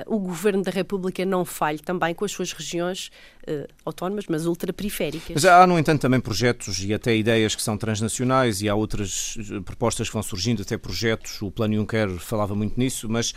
o 0.08 0.20
Governo 0.20 0.64
da 0.64 0.72
República 0.72 1.24
não 1.24 1.46
falhe 1.46 1.80
também 1.80 2.16
com 2.16 2.26
as 2.26 2.32
suas 2.32 2.52
regiões 2.52 3.12
uh, 3.48 3.68
autónomas, 3.86 4.26
mas 4.28 4.46
ultraperiféricas. 4.46 5.36
Mas 5.36 5.46
há, 5.46 5.66
no 5.68 5.78
entanto, 5.78 6.02
também 6.02 6.20
projetos 6.20 6.84
e 6.84 6.94
até 6.94 7.16
ideias 7.16 7.56
que 7.56 7.62
são 7.62 7.78
transnacionais 7.78 8.62
e 8.62 8.70
há 8.70 8.76
outras 8.76 9.38
eh, 9.38 9.60
propostas 9.62 10.08
que 10.08 10.14
vão 10.14 10.24
surgindo, 10.24 10.62
até 10.62 10.78
projetos, 10.78 11.42
o 11.42 11.52
Plano 11.52 11.76
Juncker 11.76 12.10
falava 12.18 12.56
muito 12.56 12.80
nisso, 12.80 13.08
mas 13.10 13.34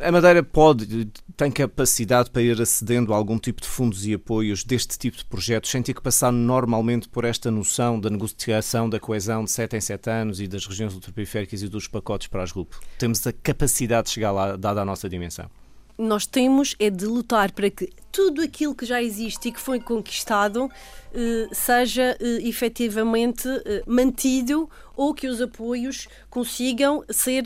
a 0.00 0.12
Madeira 0.12 0.42
pode, 0.42 1.06
tem 1.36 1.50
capacidade 1.50 2.30
para 2.30 2.42
ir 2.42 2.60
acedendo 2.60 3.12
a 3.12 3.16
algum 3.16 3.38
tipo 3.38 3.60
de 3.60 3.66
fundos 3.66 4.06
e 4.06 4.12
apoios 4.12 4.64
deste 4.64 4.98
tipo 4.98 5.16
de 5.16 5.24
projetos, 5.24 5.70
sem 5.70 5.82
ter 5.82 5.94
que 5.94 6.02
passar 6.02 6.30
normalmente 6.30 7.08
por 7.08 7.24
esta 7.24 7.50
noção 7.50 7.98
da 7.98 8.10
negociação 8.10 8.88
da 8.88 9.00
coesão 9.00 9.44
de 9.44 9.50
7 9.50 9.76
em 9.76 9.80
7 9.80 10.10
anos 10.10 10.40
e 10.40 10.46
das 10.46 10.66
regiões 10.66 10.94
ultraperiféricas 10.94 11.62
e 11.62 11.68
dos 11.68 11.88
pacotes 11.88 12.26
para 12.28 12.42
as 12.42 12.52
grupos. 12.52 12.78
Temos 12.98 13.26
a 13.26 13.32
capacidade 13.32 14.08
de 14.08 14.14
chegar 14.14 14.32
lá, 14.32 14.56
dada 14.56 14.82
a 14.82 14.84
nossa 14.84 15.08
dimensão. 15.08 15.50
Nós 15.96 16.26
temos 16.26 16.74
é 16.78 16.90
de 16.90 17.06
lutar 17.06 17.52
para 17.52 17.70
que 17.70 17.88
tudo 18.12 18.42
aquilo 18.42 18.74
que 18.74 18.84
já 18.84 19.02
existe 19.02 19.48
e 19.48 19.52
que 19.52 19.60
foi 19.60 19.80
conquistado 19.80 20.70
eh, 21.14 21.48
seja 21.52 22.16
eh, 22.18 22.48
efetivamente 22.48 23.46
eh, 23.66 23.82
mantido 23.86 24.68
ou 24.94 25.12
que 25.12 25.26
os 25.26 25.42
apoios 25.42 26.06
consigam 26.28 27.02
ser 27.08 27.44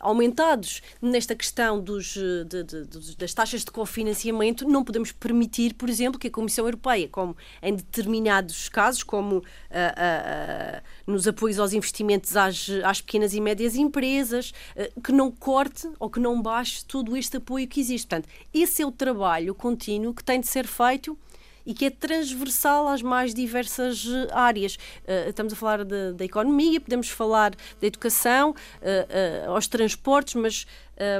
aumentados. 0.00 0.82
Nesta 1.00 1.34
questão 1.36 1.80
dos, 1.80 2.14
de, 2.14 2.64
de, 2.64 3.16
das 3.16 3.32
taxas 3.32 3.60
de 3.64 3.70
cofinanciamento, 3.70 4.68
não 4.68 4.82
podemos 4.82 5.12
permitir, 5.12 5.74
por 5.74 5.88
exemplo, 5.88 6.18
que 6.18 6.26
a 6.26 6.30
Comissão 6.30 6.64
Europeia, 6.64 7.08
como 7.08 7.36
em 7.62 7.76
determinados 7.76 8.68
casos, 8.68 9.04
como 9.04 9.44
nos 11.06 11.28
apoios 11.28 11.60
aos 11.60 11.72
investimentos 11.72 12.36
às, 12.36 12.68
às 12.84 13.00
pequenas 13.00 13.34
e 13.34 13.40
médias 13.40 13.76
empresas, 13.76 14.52
que 15.02 15.12
não 15.12 15.30
corte 15.30 15.88
ou 16.00 16.10
que 16.10 16.18
não 16.18 16.42
baixe 16.42 16.84
todo 16.84 17.16
este 17.16 17.36
apoio 17.36 17.68
que 17.68 17.78
existe. 17.78 18.08
Portanto, 18.08 18.28
esse 18.52 18.82
é 18.82 18.86
o 18.86 18.90
trabalho 18.90 19.54
contínuo 19.54 19.83
contínuo 19.84 20.14
que 20.14 20.24
tem 20.24 20.40
de 20.40 20.46
ser 20.46 20.66
feito 20.66 21.16
e 21.66 21.72
que 21.72 21.86
é 21.86 21.90
transversal 21.90 22.88
às 22.88 23.00
mais 23.00 23.32
diversas 23.32 24.06
eh, 24.06 24.28
áreas. 24.32 24.74
Uh, 24.74 25.30
estamos 25.30 25.52
a 25.52 25.56
falar 25.56 25.82
da 25.82 26.24
economia, 26.24 26.78
podemos 26.78 27.08
falar 27.08 27.52
da 27.80 27.86
educação, 27.86 28.50
uh, 28.50 29.48
uh, 29.48 29.52
aos 29.52 29.66
transportes, 29.66 30.34
mas 30.34 30.66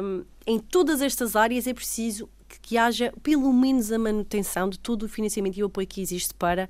um, 0.02 0.18
ehm, 0.18 0.23
em 0.47 0.59
todas 0.59 1.00
estas 1.00 1.35
áreas 1.35 1.66
é 1.66 1.73
preciso 1.73 2.28
que, 2.47 2.61
que, 2.61 2.76
haja 2.76 3.11
pelo 3.23 3.50
menos 3.54 3.90
a 3.90 3.99
manutenção 3.99 4.68
de 4.68 4.78
todo 4.78 5.04
o 5.04 5.09
financiamento 5.09 5.56
e 5.56 5.62
o 5.62 5.66
apoio 5.66 5.87
que 5.87 6.02
existe 6.02 6.35
para 6.35 6.68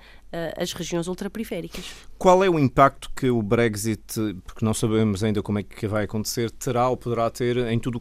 as 0.56 0.72
regiões 0.72 1.06
ultraperiféricas. 1.06 1.84
Qual 2.18 2.42
é 2.42 2.50
o 2.50 2.58
impacto 2.58 3.08
que 3.14 3.30
o 3.30 3.40
Brexit, 3.40 4.02
porque 4.44 4.64
não 4.64 4.74
sabemos 4.74 5.22
ainda 5.22 5.42
como 5.42 5.60
é 5.60 5.62
que 5.62 5.86
vai 5.86 6.04
acontecer, 6.04 6.50
terá 6.50 6.88
ou 6.88 6.96
poderá 6.96 7.30
ter 7.30 7.56
em 7.56 7.78
tudo 7.78 8.00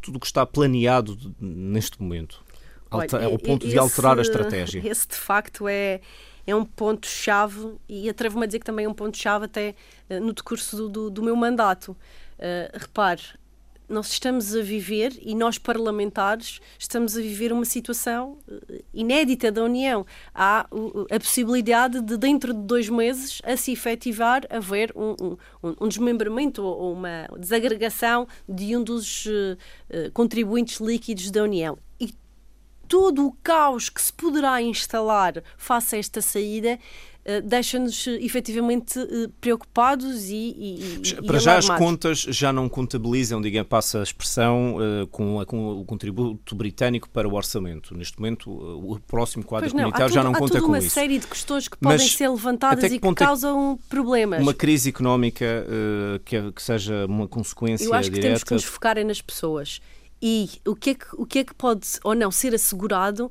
tudo 0.00 0.20
que 0.20 0.26
está 0.26 0.46
planeado 0.46 1.16
neste 1.40 2.00
momento? 2.00 2.45
Alter, 3.02 3.22
é 3.22 3.28
o 3.28 3.38
ponto 3.38 3.64
esse, 3.64 3.72
de 3.72 3.78
alterar 3.78 4.18
a 4.18 4.22
estratégia. 4.22 4.82
Esse, 4.84 5.08
de 5.08 5.16
facto, 5.16 5.68
é, 5.68 6.00
é 6.46 6.54
um 6.54 6.64
ponto-chave 6.64 7.74
e 7.88 8.08
atrevo-me 8.08 8.44
a 8.44 8.46
dizer 8.46 8.58
que 8.60 8.66
também 8.66 8.86
é 8.86 8.88
um 8.88 8.94
ponto-chave 8.94 9.46
até 9.46 9.74
uh, 10.10 10.20
no 10.20 10.32
decurso 10.32 10.76
do, 10.76 10.88
do, 10.88 11.10
do 11.10 11.22
meu 11.22 11.36
mandato. 11.36 11.96
Uh, 12.38 12.78
repare, 12.78 13.22
nós 13.88 14.10
estamos 14.10 14.54
a 14.54 14.62
viver, 14.62 15.12
e 15.20 15.34
nós 15.34 15.58
parlamentares, 15.58 16.60
estamos 16.78 17.16
a 17.16 17.20
viver 17.20 17.52
uma 17.52 17.64
situação 17.64 18.38
eh, 18.50 18.82
inédita 18.92 19.52
da 19.52 19.62
União. 19.62 20.04
Há 20.34 20.66
a 21.10 21.20
possibilidade 21.20 22.00
de, 22.00 22.16
dentro 22.16 22.52
de 22.52 22.60
dois 22.60 22.88
meses, 22.88 23.40
a 23.44 23.56
se 23.56 23.72
efetivar 23.72 24.42
haver 24.50 24.92
um, 24.96 25.36
um, 25.62 25.74
um 25.80 25.88
desmembramento 25.88 26.62
ou 26.64 26.92
uma 26.92 27.28
desagregação 27.38 28.26
de 28.48 28.76
um 28.76 28.82
dos 28.82 29.26
uh, 29.26 29.56
contribuintes 30.12 30.80
líquidos 30.80 31.30
da 31.30 31.42
União 31.42 31.78
todo 32.88 33.26
o 33.26 33.32
caos 33.42 33.88
que 33.88 34.00
se 34.00 34.12
poderá 34.12 34.60
instalar 34.62 35.42
face 35.56 35.96
a 35.96 35.98
esta 35.98 36.22
saída 36.22 36.78
uh, 37.24 37.42
deixa-nos 37.46 38.06
efetivamente 38.06 38.98
uh, 38.98 39.28
preocupados 39.40 40.28
e, 40.28 41.00
e 41.02 41.22
Para 41.26 41.38
já 41.38 41.58
as 41.58 41.68
contas 41.68 42.18
já 42.18 42.52
não 42.52 42.68
contabilizam, 42.68 43.40
digamos, 43.40 43.68
passa 43.68 44.00
a 44.00 44.02
expressão, 44.02 44.76
com, 45.10 45.40
a, 45.40 45.46
com, 45.46 45.80
o 45.80 45.84
contributo 45.84 46.54
britânico 46.54 47.08
para 47.08 47.28
o 47.28 47.34
orçamento. 47.34 47.96
Neste 47.96 48.18
momento, 48.18 48.50
o 48.50 48.98
próximo 49.00 49.44
quadro 49.44 49.68
não, 49.70 49.76
comunitário 49.76 50.14
já 50.14 50.22
não 50.22 50.32
conta 50.32 50.60
com 50.60 50.76
isso. 50.76 50.86
Há 50.86 50.86
uma 50.86 50.90
série 50.90 51.18
de 51.18 51.26
questões 51.26 51.68
que 51.68 51.76
podem 51.76 51.98
ser 52.08 52.28
levantadas 52.28 52.92
e 52.92 52.98
que 52.98 53.06
é 53.08 53.14
causam 53.14 53.78
problemas. 53.88 54.40
Uma 54.40 54.54
crise 54.54 54.88
económica 54.88 55.66
que, 56.24 56.52
que, 56.52 56.62
seja 56.62 57.06
uma 57.06 57.26
consequência 57.26 57.84
Eu 57.84 57.94
acho 57.94 58.10
que 58.10 58.14
direta... 58.14 58.28
temos 58.28 58.44
que 58.44 58.54
nos 58.54 58.64
focar 58.64 59.04
nas 59.04 59.20
pessoas 59.20 59.80
e 60.20 60.48
o 60.66 60.74
que, 60.74 60.90
é 60.90 60.94
que, 60.94 61.06
o 61.14 61.26
que 61.26 61.38
é 61.40 61.44
que 61.44 61.54
pode 61.54 61.86
ou 62.02 62.14
não 62.14 62.30
ser 62.30 62.54
assegurado 62.54 63.30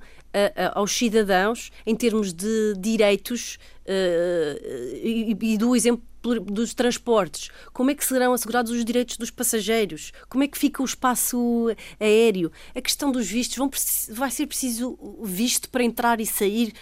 aos 0.74 0.92
cidadãos 0.92 1.72
em 1.86 1.96
termos 1.96 2.34
de 2.34 2.74
direitos 2.78 3.58
uh, 3.86 4.66
e, 5.02 5.38
e, 5.42 5.58
do 5.58 5.76
exemplo 5.76 6.04
dos 6.46 6.74
transportes, 6.74 7.52
como 7.72 7.92
é 7.92 7.96
que 7.96 8.04
serão 8.04 8.34
assegurados 8.34 8.72
os 8.72 8.84
direitos 8.84 9.16
dos 9.16 9.30
passageiros, 9.30 10.12
como 10.28 10.44
é 10.44 10.48
que 10.48 10.58
fica 10.58 10.82
o 10.82 10.86
espaço 10.86 11.68
aéreo, 12.00 12.52
a 12.74 12.82
questão 12.82 13.12
dos 13.12 13.28
vistos, 13.28 13.58
vão, 13.58 13.70
vai 14.10 14.32
ser 14.32 14.48
preciso 14.48 14.98
visto 15.22 15.70
para 15.70 15.84
entrar 15.84 16.20
e 16.20 16.26
sair, 16.26 16.74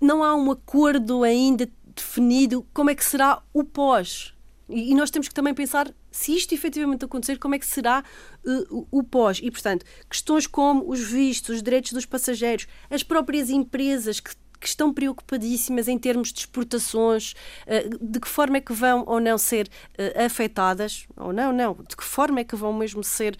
não 0.00 0.22
há 0.22 0.36
um 0.36 0.52
acordo 0.52 1.24
ainda 1.24 1.68
definido, 1.84 2.64
como 2.72 2.88
é 2.88 2.94
que 2.94 3.04
será 3.04 3.42
o 3.52 3.64
pós? 3.64 4.32
E 4.68 4.94
nós 4.94 5.10
temos 5.10 5.26
que 5.26 5.34
também 5.34 5.54
pensar 5.54 5.92
se 6.16 6.34
isto 6.34 6.54
efetivamente 6.54 7.04
acontecer, 7.04 7.38
como 7.38 7.54
é 7.54 7.58
que 7.58 7.66
será 7.66 8.02
uh, 8.42 8.86
o, 8.90 9.00
o 9.00 9.02
pós? 9.02 9.38
E, 9.42 9.50
portanto, 9.50 9.84
questões 10.08 10.46
como 10.46 10.90
os 10.90 11.00
vistos, 11.00 11.56
os 11.56 11.62
direitos 11.62 11.92
dos 11.92 12.06
passageiros, 12.06 12.66
as 12.88 13.02
próprias 13.02 13.50
empresas 13.50 14.18
que 14.18 14.34
que 14.58 14.66
estão 14.66 14.90
preocupadíssimas 14.90 15.86
em 15.86 15.98
termos 15.98 16.32
de 16.32 16.40
exportações, 16.40 17.34
eh, 17.66 17.90
de 18.00 18.18
que 18.18 18.26
forma 18.26 18.56
é 18.56 18.60
que 18.62 18.72
vão 18.72 19.04
ou 19.06 19.20
não 19.20 19.36
ser 19.36 19.68
eh, 19.98 20.24
afetadas, 20.24 21.06
ou 21.14 21.30
não, 21.30 21.52
não, 21.52 21.74
de 21.86 21.94
que 21.94 22.02
forma 22.02 22.40
é 22.40 22.44
que 22.44 22.56
vão 22.56 22.72
mesmo 22.72 23.04
ser 23.04 23.36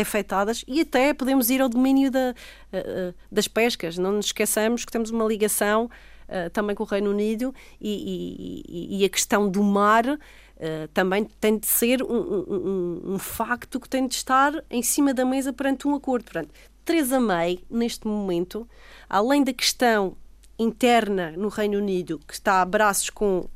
afetadas, 0.00 0.64
e 0.68 0.80
até 0.80 1.12
podemos 1.12 1.50
ir 1.50 1.60
ao 1.60 1.68
domínio 1.68 2.12
da, 2.12 2.32
das 3.30 3.48
pescas. 3.48 3.98
Não 3.98 4.12
nos 4.12 4.26
esqueçamos 4.26 4.84
que 4.84 4.92
temos 4.92 5.10
uma 5.10 5.24
ligação 5.24 5.90
também 6.52 6.76
com 6.76 6.84
o 6.84 6.86
Reino 6.86 7.10
Unido 7.10 7.52
e, 7.80 8.62
e, 8.68 9.00
e 9.00 9.04
a 9.04 9.08
questão 9.08 9.50
do 9.50 9.64
mar 9.64 10.04
Uh, 10.62 10.86
também 10.94 11.24
tem 11.40 11.58
de 11.58 11.66
ser 11.66 12.04
um, 12.04 12.06
um, 12.06 13.14
um, 13.14 13.18
facto 13.18 13.80
que 13.80 13.88
tem 13.88 14.06
de 14.06 14.14
estar 14.14 14.52
em 14.70 14.80
cima 14.80 15.12
da 15.12 15.24
mesa 15.24 15.52
perante 15.52 15.88
um 15.88 15.94
acordo. 15.96 16.22
Portanto, 16.26 16.50
Theresa 16.84 17.18
May, 17.18 17.58
neste 17.68 18.06
momento, 18.06 18.68
além 19.10 19.42
da 19.42 19.52
questão 19.52 20.16
interna 20.56 21.32
no 21.32 21.48
Reino 21.48 21.78
Unido, 21.78 22.20
que 22.28 22.34
está 22.34 22.62
a 22.62 22.64
braços 22.64 23.10
com 23.10 23.48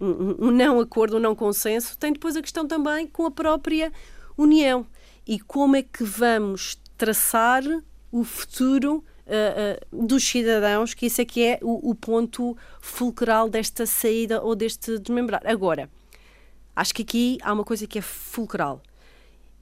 um, 0.00 0.46
um 0.46 0.50
não 0.52 0.78
acordo, 0.78 1.16
um 1.16 1.20
não 1.20 1.34
consenso, 1.34 1.98
tem 1.98 2.12
depois 2.12 2.36
a 2.36 2.42
questão 2.42 2.64
também 2.64 3.08
com 3.08 3.26
a 3.26 3.30
própria 3.30 3.92
União. 4.38 4.86
E 5.26 5.40
como 5.40 5.74
é 5.74 5.82
que 5.82 6.04
vamos 6.04 6.78
traçar 6.96 7.64
o 8.12 8.22
futuro 8.22 9.04
uh, 9.26 9.96
uh, 9.96 10.06
dos 10.06 10.22
cidadãos, 10.22 10.94
que 10.94 11.06
isso 11.06 11.20
é 11.20 11.24
que 11.24 11.44
é 11.44 11.58
o, 11.62 11.90
o 11.90 11.94
ponto 11.94 12.56
fulcral 12.80 13.48
desta 13.48 13.84
saída 13.84 14.40
ou 14.42 14.54
deste 14.54 14.98
desmembrar. 14.98 15.42
Agora, 15.44 15.90
Acho 16.76 16.94
que 16.94 17.02
aqui 17.02 17.38
há 17.42 17.54
uma 17.54 17.64
coisa 17.64 17.86
que 17.86 17.98
é 17.98 18.02
fulcral. 18.02 18.82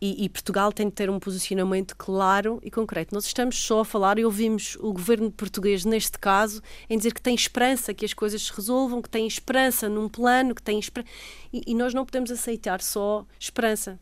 E, 0.00 0.24
e, 0.24 0.28
Portugal 0.28 0.72
tem 0.72 0.88
de 0.88 0.92
ter 0.92 1.08
um 1.08 1.20
posicionamento 1.20 1.96
claro 1.96 2.60
e 2.62 2.70
concreto. 2.70 3.14
Nós 3.14 3.24
estamos 3.24 3.56
só 3.56 3.80
a 3.80 3.84
falar 3.84 4.18
e 4.18 4.24
ouvimos 4.24 4.76
o 4.80 4.92
governo 4.92 5.30
português, 5.30 5.84
neste 5.84 6.18
caso, 6.18 6.60
em 6.90 6.98
dizer 6.98 7.14
que 7.14 7.22
tem 7.22 7.34
esperança 7.34 7.94
que 7.94 8.04
as 8.04 8.12
coisas 8.12 8.42
se 8.42 8.52
resolvam, 8.52 9.00
que 9.00 9.08
tem 9.08 9.26
esperança 9.26 9.88
num 9.88 10.08
plano, 10.08 10.54
que 10.54 10.62
tem 10.62 10.78
esperança. 10.78 11.10
E, 11.52 11.62
e 11.68 11.74
nós 11.74 11.94
não 11.94 12.04
podemos 12.04 12.30
aceitar 12.32 12.82
só 12.82 13.24
esperança. 13.38 13.98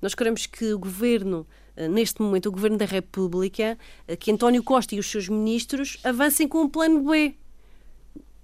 Nós 0.00 0.14
queremos 0.14 0.46
que 0.46 0.72
o 0.72 0.78
governo, 0.78 1.46
eh, 1.76 1.86
neste 1.86 2.20
momento, 2.20 2.46
o 2.46 2.52
governo 2.52 2.78
da 2.78 2.86
República, 2.86 3.78
eh, 4.08 4.16
que 4.16 4.32
António 4.32 4.62
Costa 4.62 4.94
e 4.94 4.98
os 4.98 5.08
seus 5.08 5.28
ministros 5.28 5.98
avancem 6.02 6.48
com 6.48 6.62
um 6.62 6.68
plano 6.68 7.02
B 7.02 7.36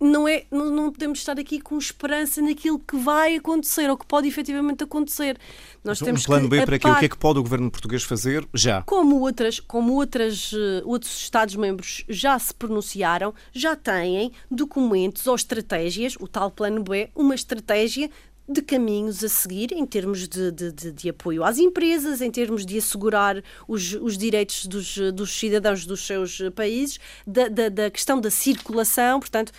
não, 0.00 0.26
é, 0.26 0.44
não, 0.50 0.70
não, 0.70 0.90
podemos 0.90 1.18
estar 1.18 1.38
aqui 1.38 1.60
com 1.60 1.76
esperança 1.76 2.40
naquilo 2.40 2.78
que 2.78 2.96
vai 2.96 3.36
acontecer 3.36 3.90
ou 3.90 3.98
que 3.98 4.06
pode 4.06 4.26
efetivamente 4.26 4.82
acontecer. 4.82 5.36
Nós 5.84 5.98
temos 5.98 6.22
um 6.22 6.24
plano 6.24 6.48
B 6.48 6.64
para 6.64 6.76
aquilo, 6.76 6.94
o 6.94 6.98
que 6.98 7.04
é 7.04 7.08
que 7.08 7.18
pode 7.18 7.38
o 7.38 7.42
governo 7.42 7.70
português 7.70 8.02
fazer 8.02 8.48
já? 8.54 8.82
Como, 8.82 9.20
outras, 9.20 9.60
como 9.60 9.92
outras, 9.94 10.52
uh, 10.52 10.82
outros 10.84 11.20
Estados-membros 11.20 12.04
já 12.08 12.38
se 12.38 12.54
pronunciaram, 12.54 13.34
já 13.52 13.76
têm 13.76 14.32
documentos 14.50 15.26
ou 15.26 15.34
estratégias, 15.34 16.16
o 16.18 16.26
tal 16.26 16.50
plano 16.50 16.82
B, 16.82 17.10
uma 17.14 17.34
estratégia 17.34 18.10
de 18.48 18.62
caminhos 18.62 19.22
a 19.22 19.28
seguir 19.28 19.70
em 19.70 19.86
termos 19.86 20.26
de, 20.26 20.50
de, 20.50 20.72
de, 20.72 20.92
de, 20.92 21.08
apoio 21.08 21.44
às 21.44 21.58
empresas, 21.58 22.20
em 22.20 22.30
termos 22.30 22.66
de 22.66 22.78
assegurar 22.78 23.42
os, 23.68 23.92
os 23.94 24.18
direitos 24.18 24.66
dos, 24.66 24.96
dos 25.14 25.38
cidadãos 25.38 25.86
dos 25.86 26.04
seus 26.04 26.40
países, 26.54 26.98
da, 27.24 27.48
da, 27.48 27.68
da 27.68 27.90
questão 27.90 28.20
da 28.20 28.30
circulação, 28.30 29.20
portanto. 29.20 29.52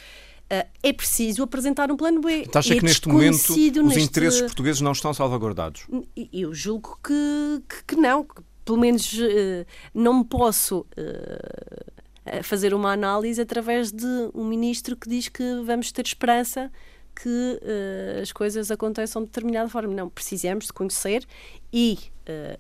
Uh, 0.52 0.68
é 0.84 0.92
preciso 0.92 1.44
apresentar 1.44 1.90
um 1.90 1.96
plano 1.96 2.20
B. 2.20 2.42
Então 2.42 2.60
acha 2.60 2.74
é 2.74 2.78
que 2.78 2.84
neste 2.84 3.08
momento 3.08 3.36
os 3.36 3.56
neste... 3.56 4.02
interesses 4.02 4.42
portugueses 4.42 4.82
não 4.82 4.92
estão 4.92 5.14
salvaguardados? 5.14 5.88
Eu 6.34 6.54
julgo 6.54 7.00
que, 7.02 7.64
que, 7.70 7.84
que 7.88 7.96
não. 7.96 8.28
Pelo 8.66 8.78
menos 8.78 9.14
uh, 9.14 9.66
não 9.94 10.20
me 10.20 10.26
posso 10.26 10.80
uh, 10.80 12.44
fazer 12.44 12.74
uma 12.74 12.92
análise 12.92 13.40
através 13.40 13.94
de 13.94 14.06
um 14.34 14.44
ministro 14.44 14.98
que 14.98 15.08
diz 15.08 15.30
que 15.30 15.62
vamos 15.66 15.90
ter 15.94 16.06
esperança 16.06 16.70
que 17.16 17.30
uh, 17.30 18.22
as 18.22 18.34
coisas 18.34 18.70
aconteçam 18.70 19.22
de 19.22 19.30
determinada 19.30 19.70
forma. 19.70 19.94
Não, 19.94 20.10
precisamos 20.10 20.66
de 20.66 20.74
conhecer 20.74 21.26
e 21.72 21.98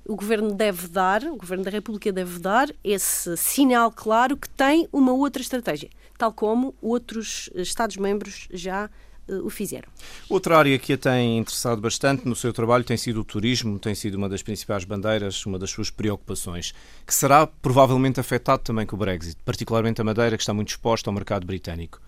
o 0.05 0.17
Governo 0.17 0.53
deve 0.53 0.89
dar, 0.89 1.23
o 1.23 1.37
Governo 1.37 1.63
da 1.63 1.71
República 1.71 2.11
deve 2.11 2.39
dar 2.39 2.69
esse 2.83 3.37
sinal 3.37 3.89
claro 3.89 4.35
que 4.35 4.49
tem 4.49 4.85
uma 4.91 5.13
outra 5.13 5.41
estratégia, 5.41 5.89
tal 6.21 6.31
como 6.31 6.75
outros 6.79 7.49
Estados-membros 7.55 8.47
já 8.53 8.91
uh, 9.27 9.43
o 9.43 9.49
fizeram. 9.49 9.89
Outra 10.29 10.55
área 10.55 10.77
que 10.77 10.93
a 10.93 10.97
tem 10.97 11.39
interessado 11.39 11.81
bastante 11.81 12.27
no 12.27 12.35
seu 12.35 12.53
trabalho 12.53 12.83
tem 12.83 12.95
sido 12.95 13.21
o 13.21 13.23
turismo, 13.23 13.79
tem 13.79 13.95
sido 13.95 14.19
uma 14.19 14.29
das 14.29 14.43
principais 14.43 14.83
bandeiras, 14.83 15.43
uma 15.47 15.57
das 15.57 15.71
suas 15.71 15.89
preocupações, 15.89 16.75
que 17.07 17.13
será 17.13 17.47
provavelmente 17.47 18.19
afetado 18.19 18.61
também 18.61 18.85
com 18.85 18.95
o 18.95 18.99
Brexit, 18.99 19.35
particularmente 19.43 19.99
a 19.99 20.03
Madeira, 20.03 20.37
que 20.37 20.43
está 20.43 20.53
muito 20.53 20.69
exposta 20.69 21.09
ao 21.09 21.13
mercado 21.15 21.43
britânico. 21.43 21.99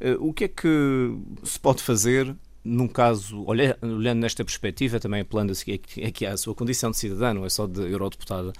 Eh, 0.00 0.16
o 0.18 0.32
que 0.32 0.44
é 0.44 0.48
que 0.48 1.14
se 1.44 1.60
pode 1.60 1.82
fazer 1.82 2.34
num 2.64 2.88
caso, 2.88 3.44
olhando 3.46 4.20
nesta 4.20 4.42
perspectiva, 4.44 4.98
também 4.98 5.20
apelando 5.20 5.52
aqui 5.52 6.24
à 6.24 6.36
sua 6.38 6.54
condição 6.54 6.90
de 6.90 6.96
cidadã, 6.96 7.34
não 7.34 7.44
é 7.44 7.50
só 7.50 7.66
de 7.66 7.82
eurodeputada, 7.82 8.50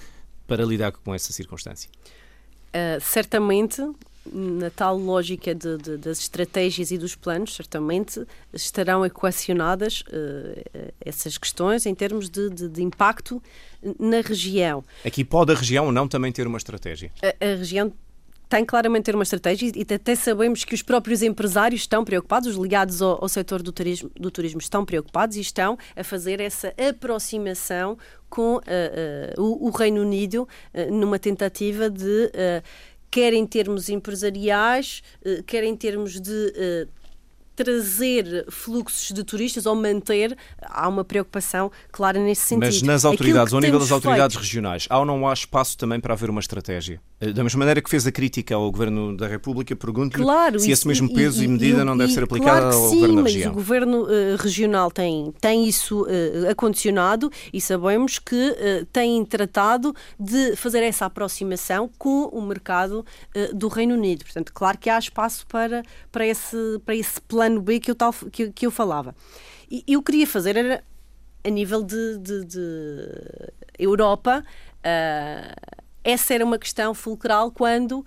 para 0.46 0.64
lidar 0.66 0.92
com 0.92 1.14
essa 1.14 1.32
circunstância? 1.32 1.90
Uh, 2.68 3.00
certamente, 3.00 3.82
na 4.32 4.70
tal 4.70 4.96
lógica 4.96 5.54
de, 5.54 5.76
de, 5.78 5.96
das 5.96 6.20
estratégias 6.20 6.90
e 6.90 6.98
dos 6.98 7.14
planos, 7.14 7.54
certamente 7.54 8.24
estarão 8.52 9.04
equacionadas 9.04 10.02
uh, 10.02 10.92
essas 11.00 11.38
questões 11.38 11.86
em 11.86 11.94
termos 11.94 12.28
de, 12.28 12.50
de, 12.50 12.82
impacto 12.82 13.42
na 13.98 14.20
região. 14.20 14.84
Aqui 15.04 15.24
pode 15.24 15.52
a 15.52 15.54
região 15.54 15.86
ou 15.86 15.92
não 15.92 16.08
também 16.08 16.32
ter 16.32 16.46
uma 16.46 16.58
estratégia? 16.58 17.10
A, 17.22 17.44
a 17.44 17.56
região 17.56 17.92
tem 18.48 18.64
claramente 18.64 19.04
ter 19.04 19.14
uma 19.14 19.22
estratégia 19.22 19.70
e 19.74 19.94
até 19.94 20.14
sabemos 20.14 20.64
que 20.64 20.74
os 20.74 20.82
próprios 20.82 21.22
empresários 21.22 21.82
estão 21.82 22.04
preocupados, 22.04 22.48
os 22.48 22.56
ligados 22.56 23.02
ao, 23.02 23.22
ao 23.22 23.28
setor 23.28 23.62
do 23.62 23.70
turismo, 23.70 24.10
do 24.18 24.30
turismo 24.30 24.60
estão 24.60 24.84
preocupados 24.84 25.36
e 25.36 25.40
estão 25.40 25.76
a 25.94 26.02
fazer 26.02 26.40
essa 26.40 26.72
aproximação 26.88 27.98
com 28.30 28.56
uh, 28.56 28.58
uh, 28.58 29.42
o, 29.42 29.68
o, 29.68 29.70
Reino 29.70 30.00
Unido 30.00 30.48
uh, 30.72 30.92
numa 30.92 31.18
tentativa 31.18 31.90
de, 31.90 32.30
quer 33.10 33.32
em 33.32 33.46
termos 33.46 33.88
empresariais, 33.88 35.02
quer 35.46 35.64
em 35.64 35.76
termos 35.76 36.20
de 36.20 36.86
trazer 37.58 38.46
fluxos 38.48 39.10
de 39.10 39.24
turistas 39.24 39.66
ou 39.66 39.74
manter, 39.74 40.36
há 40.62 40.88
uma 40.88 41.04
preocupação 41.04 41.72
clara 41.90 42.20
nesse 42.20 42.42
sentido. 42.42 42.66
Mas 42.66 42.82
nas 42.82 43.04
autoridades, 43.04 43.52
ao 43.52 43.60
nível 43.60 43.80
das 43.80 43.90
autoridades 43.90 44.36
feito... 44.36 44.44
regionais, 44.44 44.86
há 44.88 45.00
ou 45.00 45.04
não 45.04 45.26
há 45.26 45.32
espaço 45.32 45.76
também 45.76 45.98
para 45.98 46.14
haver 46.14 46.30
uma 46.30 46.38
estratégia? 46.38 47.00
Eh, 47.20 47.32
da 47.32 47.42
mesma 47.42 47.58
maneira 47.58 47.82
que 47.82 47.90
fez 47.90 48.06
a 48.06 48.12
crítica 48.12 48.54
ao 48.54 48.70
Governo 48.70 49.16
da 49.16 49.26
República, 49.26 49.74
pergunto-lhe 49.74 50.22
claro, 50.22 50.60
se 50.60 50.70
esse 50.70 50.86
mesmo 50.86 51.12
peso 51.12 51.42
e, 51.42 51.46
e 51.46 51.48
medida 51.48 51.82
e, 51.82 51.84
não 51.84 51.96
deve 51.96 52.12
ser 52.12 52.22
aplicada 52.22 52.60
claro 52.60 52.76
ao 52.76 52.90
sim, 52.90 53.00
Governo 53.00 53.16
da 53.16 53.22
região. 53.22 53.50
o 53.50 53.54
Governo 53.54 54.02
uh, 54.04 54.36
regional 54.38 54.90
tem, 54.90 55.34
tem 55.40 55.66
isso 55.66 56.02
uh, 56.02 56.50
acondicionado 56.50 57.28
e 57.52 57.60
sabemos 57.60 58.20
que 58.20 58.50
uh, 58.50 58.86
tem 58.92 59.24
tratado 59.24 59.92
de 60.18 60.54
fazer 60.54 60.84
essa 60.84 61.06
aproximação 61.06 61.90
com 61.98 62.26
o 62.26 62.40
mercado 62.40 63.04
do 63.54 63.68
Reino 63.68 63.94
Unido. 63.94 64.24
Portanto, 64.24 64.52
claro 64.54 64.78
que 64.78 64.88
há 64.88 64.98
espaço 64.98 65.46
para, 65.46 65.82
para, 66.12 66.26
esse, 66.26 66.56
para 66.84 66.94
esse 66.94 67.20
plano 67.22 67.47
B 67.60 67.80
que 67.80 67.90
eu, 67.90 67.94
tal, 67.94 68.12
que, 68.12 68.50
que 68.50 68.66
eu 68.66 68.70
falava. 68.70 69.14
E 69.70 69.84
eu 69.86 70.02
queria 70.02 70.26
fazer 70.26 70.56
era 70.56 70.84
a 71.44 71.50
nível 71.50 71.82
de, 71.82 72.18
de, 72.18 72.44
de 72.44 73.52
Europa. 73.78 74.44
Uh, 74.78 75.78
essa 76.02 76.34
era 76.34 76.44
uma 76.44 76.58
questão 76.58 76.94
fulcral 76.94 77.50
quando 77.50 78.00
uh, 78.00 78.04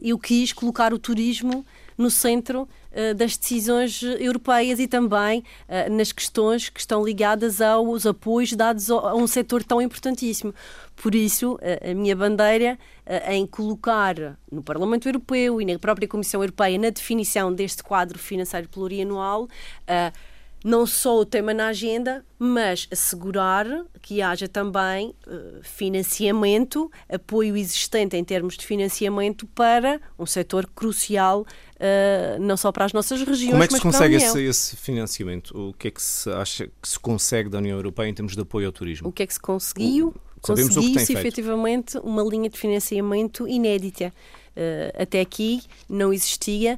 eu 0.00 0.18
quis 0.18 0.52
colocar 0.52 0.92
o 0.92 0.98
turismo 0.98 1.64
no 1.96 2.10
centro 2.10 2.68
das 3.16 3.36
decisões 3.36 4.02
europeias 4.02 4.78
e 4.78 4.86
também 4.86 5.40
uh, 5.40 5.92
nas 5.92 6.12
questões 6.12 6.68
que 6.68 6.80
estão 6.80 7.04
ligadas 7.04 7.60
aos 7.60 8.06
apoios 8.06 8.52
dados 8.52 8.90
a 8.90 9.14
um 9.14 9.26
setor 9.26 9.62
tão 9.62 9.80
importantíssimo. 9.80 10.54
Por 10.94 11.14
isso, 11.14 11.58
a 11.88 11.92
minha 11.92 12.16
bandeira 12.16 12.78
em 13.28 13.46
colocar 13.46 14.14
no 14.50 14.62
Parlamento 14.62 15.06
Europeu 15.06 15.60
e 15.60 15.64
na 15.66 15.78
própria 15.78 16.08
Comissão 16.08 16.40
Europeia 16.42 16.78
na 16.78 16.88
definição 16.88 17.52
deste 17.52 17.82
quadro 17.82 18.18
financeiro 18.18 18.66
plurianual 18.66 19.46
não 20.66 20.84
só 20.84 21.20
o 21.20 21.24
tema 21.24 21.54
na 21.54 21.68
agenda, 21.68 22.24
mas 22.36 22.88
assegurar 22.90 23.64
que 24.02 24.20
haja 24.20 24.48
também 24.48 25.14
uh, 25.24 25.62
financiamento, 25.62 26.90
apoio 27.08 27.56
existente 27.56 28.16
em 28.16 28.24
termos 28.24 28.56
de 28.56 28.66
financiamento 28.66 29.46
para 29.46 30.00
um 30.18 30.26
setor 30.26 30.66
crucial, 30.74 31.42
uh, 31.42 32.40
não 32.40 32.56
só 32.56 32.72
para 32.72 32.84
as 32.84 32.92
nossas 32.92 33.20
regiões, 33.22 33.52
Como 33.52 33.62
é 33.62 33.68
que 33.68 33.74
se 33.74 33.80
consegue 33.80 34.16
esse, 34.16 34.42
esse, 34.42 34.76
financiamento? 34.76 35.56
O 35.56 35.72
que 35.72 35.86
é 35.86 35.90
que 35.92 36.02
se 36.02 36.28
acha 36.30 36.66
que 36.66 36.88
se 36.88 36.98
consegue 36.98 37.48
da 37.48 37.58
União 37.58 37.78
Europeia 37.78 38.08
em 38.08 38.14
termos 38.14 38.34
de 38.34 38.40
apoio 38.40 38.66
ao 38.66 38.72
turismo? 38.72 39.08
O 39.08 39.12
que 39.12 39.22
é 39.22 39.26
que 39.26 39.34
se 39.34 39.40
conseguiu? 39.40 40.12
Conseguiu-se 40.40 41.12
efetivamente 41.12 41.96
uma 41.98 42.24
linha 42.24 42.50
de 42.50 42.58
financiamento 42.58 43.46
inédita. 43.46 44.12
Uh, 44.56 45.00
até 45.00 45.20
aqui 45.20 45.62
não 45.88 46.12
existia 46.12 46.76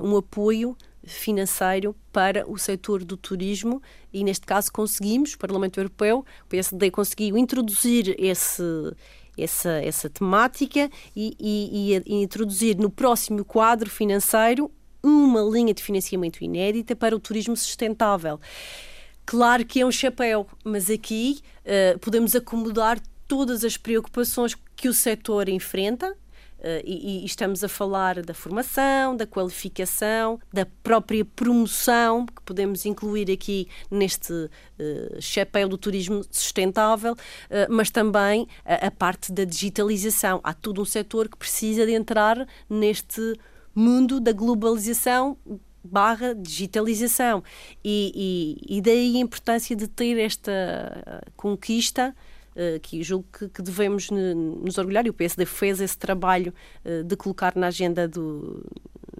um 0.00 0.16
apoio 0.16 0.76
financeiro 1.10 1.94
para 2.12 2.48
o 2.50 2.56
setor 2.56 3.04
do 3.04 3.16
turismo 3.16 3.82
e, 4.12 4.24
neste 4.24 4.46
caso, 4.46 4.72
conseguimos, 4.72 5.34
o 5.34 5.38
Parlamento 5.38 5.78
Europeu, 5.78 6.24
o 6.44 6.48
PSD 6.48 6.90
conseguiu 6.90 7.36
introduzir 7.36 8.14
esse, 8.18 8.62
essa, 9.36 9.70
essa 9.82 10.08
temática 10.08 10.90
e, 11.14 11.36
e, 11.38 12.02
e, 12.06 12.22
introduzir 12.22 12.76
no 12.76 12.90
próximo 12.90 13.44
quadro 13.44 13.90
financeiro 13.90 14.70
uma 15.02 15.40
linha 15.42 15.72
de 15.72 15.82
financiamento 15.82 16.42
inédita 16.42 16.94
para 16.94 17.16
o 17.16 17.20
turismo 17.20 17.56
sustentável. 17.56 18.38
Claro 19.24 19.64
que 19.64 19.80
é 19.80 19.86
um 19.86 19.92
chapéu, 19.92 20.46
mas 20.64 20.90
aqui 20.90 21.40
uh, 21.64 21.98
podemos 22.00 22.34
acomodar 22.34 23.00
todas 23.26 23.64
as 23.64 23.76
preocupações 23.76 24.56
que 24.74 24.88
o 24.88 24.92
setor 24.92 25.48
enfrenta, 25.48 26.16
e, 26.84 27.22
e, 27.22 27.24
estamos 27.24 27.64
a 27.64 27.68
falar 27.68 28.22
da 28.22 28.34
formação, 28.34 29.16
da 29.16 29.26
qualificação, 29.26 30.38
da 30.52 30.66
própria 30.82 31.24
promoção, 31.24 32.26
que 32.26 32.42
podemos 32.42 32.84
incluir 32.84 33.30
aqui 33.30 33.68
neste 33.90 34.32
uh, 34.32 34.50
chapéu 35.20 35.68
do 35.68 35.78
turismo 35.78 36.22
sustentável, 36.30 37.12
uh, 37.12 37.16
mas 37.70 37.90
também 37.90 38.46
a, 38.64 38.86
a, 38.86 38.90
parte 38.90 39.32
da 39.32 39.44
digitalização. 39.44 40.40
Há 40.44 40.52
todo 40.52 40.82
um 40.82 40.84
setor 40.84 41.28
que 41.28 41.36
precisa 41.36 41.86
de 41.86 41.92
entrar 41.92 42.46
neste 42.68 43.34
mundo 43.74 44.20
da 44.20 44.32
globalização 44.32 45.36
barra 45.82 46.34
digitalização. 46.34 47.42
E, 47.84 48.58
e, 48.68 48.76
e 48.76 48.80
daí 48.82 49.16
a 49.16 49.20
importância 49.20 49.74
de 49.74 49.88
ter 49.88 50.18
esta 50.18 51.22
conquista 51.36 52.14
eh, 52.14 52.39
que 52.82 53.02
julgo 53.02 53.26
que, 53.32 53.48
que, 53.48 53.62
devemos 53.62 54.10
nos 54.10 54.76
orgulhar, 54.76 55.06
e 55.06 55.10
o 55.10 55.14
PSD 55.14 55.44
fez 55.46 55.80
esse 55.80 55.96
trabalho 55.96 56.52
uh, 56.84 57.04
de 57.04 57.16
colocar 57.16 57.54
na 57.56 57.68
agenda 57.68 58.08
do, 58.08 58.62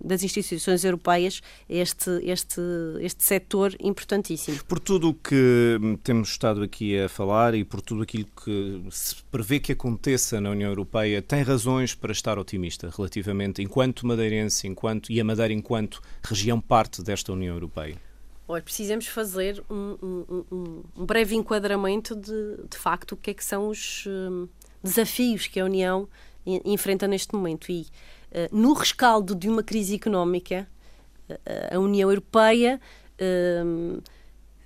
das 0.02 0.22
instituições 0.22 0.84
europeias 0.84 1.40
este, 1.68 2.10
este, 2.22 2.60
este 3.00 3.22
setor 3.22 3.74
importantíssimo. 3.80 4.62
Por 4.64 4.80
tudo 4.80 5.10
o 5.10 5.14
que 5.14 5.78
temos 6.02 6.30
estado 6.30 6.62
aqui 6.62 6.98
a 6.98 7.08
falar 7.08 7.54
e 7.54 7.64
por 7.64 7.80
tudo 7.80 8.02
aquilo 8.02 8.26
que 8.44 8.82
se 8.90 9.16
prevê 9.30 9.60
que 9.60 9.72
aconteça 9.72 10.40
na 10.40 10.50
União 10.50 10.70
Europeia, 10.70 11.22
tem 11.22 11.42
razões 11.42 11.94
para 11.94 12.12
estar 12.12 12.38
otimista 12.38 12.90
relativamente, 12.94 13.62
enquanto 13.62 14.06
madeirense, 14.06 14.66
enquanto, 14.66 15.12
e 15.12 15.20
a 15.20 15.24
Madeira 15.24 15.52
enquanto 15.52 16.00
região 16.22 16.60
parte 16.60 17.02
desta 17.02 17.32
União 17.32 17.54
Europeia? 17.54 18.09
Olha, 18.50 18.62
precisamos 18.62 19.06
fazer 19.06 19.62
um, 19.70 19.96
um, 20.02 20.82
um, 20.96 21.06
breve 21.06 21.36
enquadramento 21.36 22.16
de, 22.16 22.56
de 22.68 22.76
facto, 22.76 23.12
o 23.12 23.16
que 23.16 23.30
é 23.30 23.34
que 23.34 23.44
são 23.44 23.68
os 23.68 24.04
um, 24.06 24.48
desafios 24.82 25.46
que 25.46 25.60
a 25.60 25.64
União 25.64 26.08
enfrenta 26.64 27.06
neste 27.06 27.32
momento. 27.34 27.70
E 27.70 27.82
uh, 27.82 28.48
no 28.50 28.72
rescaldo 28.72 29.34
de 29.36 29.48
uma 29.48 29.62
crise 29.62 29.94
económica, 29.94 30.68
a 31.70 31.78
União 31.78 32.10
Europeia 32.10 32.80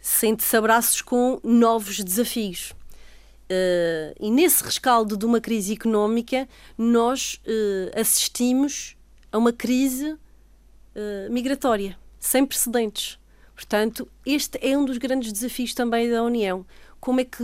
sente-se 0.01 0.57
abraços 0.57 1.03
com 1.03 1.39
novos 1.45 2.01
desafios. 2.01 2.71
Uh, 2.71 4.17
e 4.19 4.31
nesse 4.31 4.65
rescaldo 4.65 5.15
de 5.15 5.27
uma 5.27 5.43
crise 5.43 5.75
económica, 5.75 6.49
nós 6.79 7.39
uh, 7.47 8.01
assistimos 8.01 8.97
a 9.31 9.37
uma 9.37 9.53
crise 9.53 10.13
uh, 10.13 11.31
migratória 11.31 11.99
sem 12.19 12.47
precedentes. 12.47 13.19
Portanto, 13.55 14.09
este 14.27 14.59
é 14.61 14.77
um 14.77 14.85
dos 14.85 14.99
grandes 14.99 15.33
desafios 15.33 15.75
também 15.75 16.11
da 16.11 16.23
União. 16.23 16.67
Como 17.01 17.21
é 17.21 17.25
que 17.25 17.43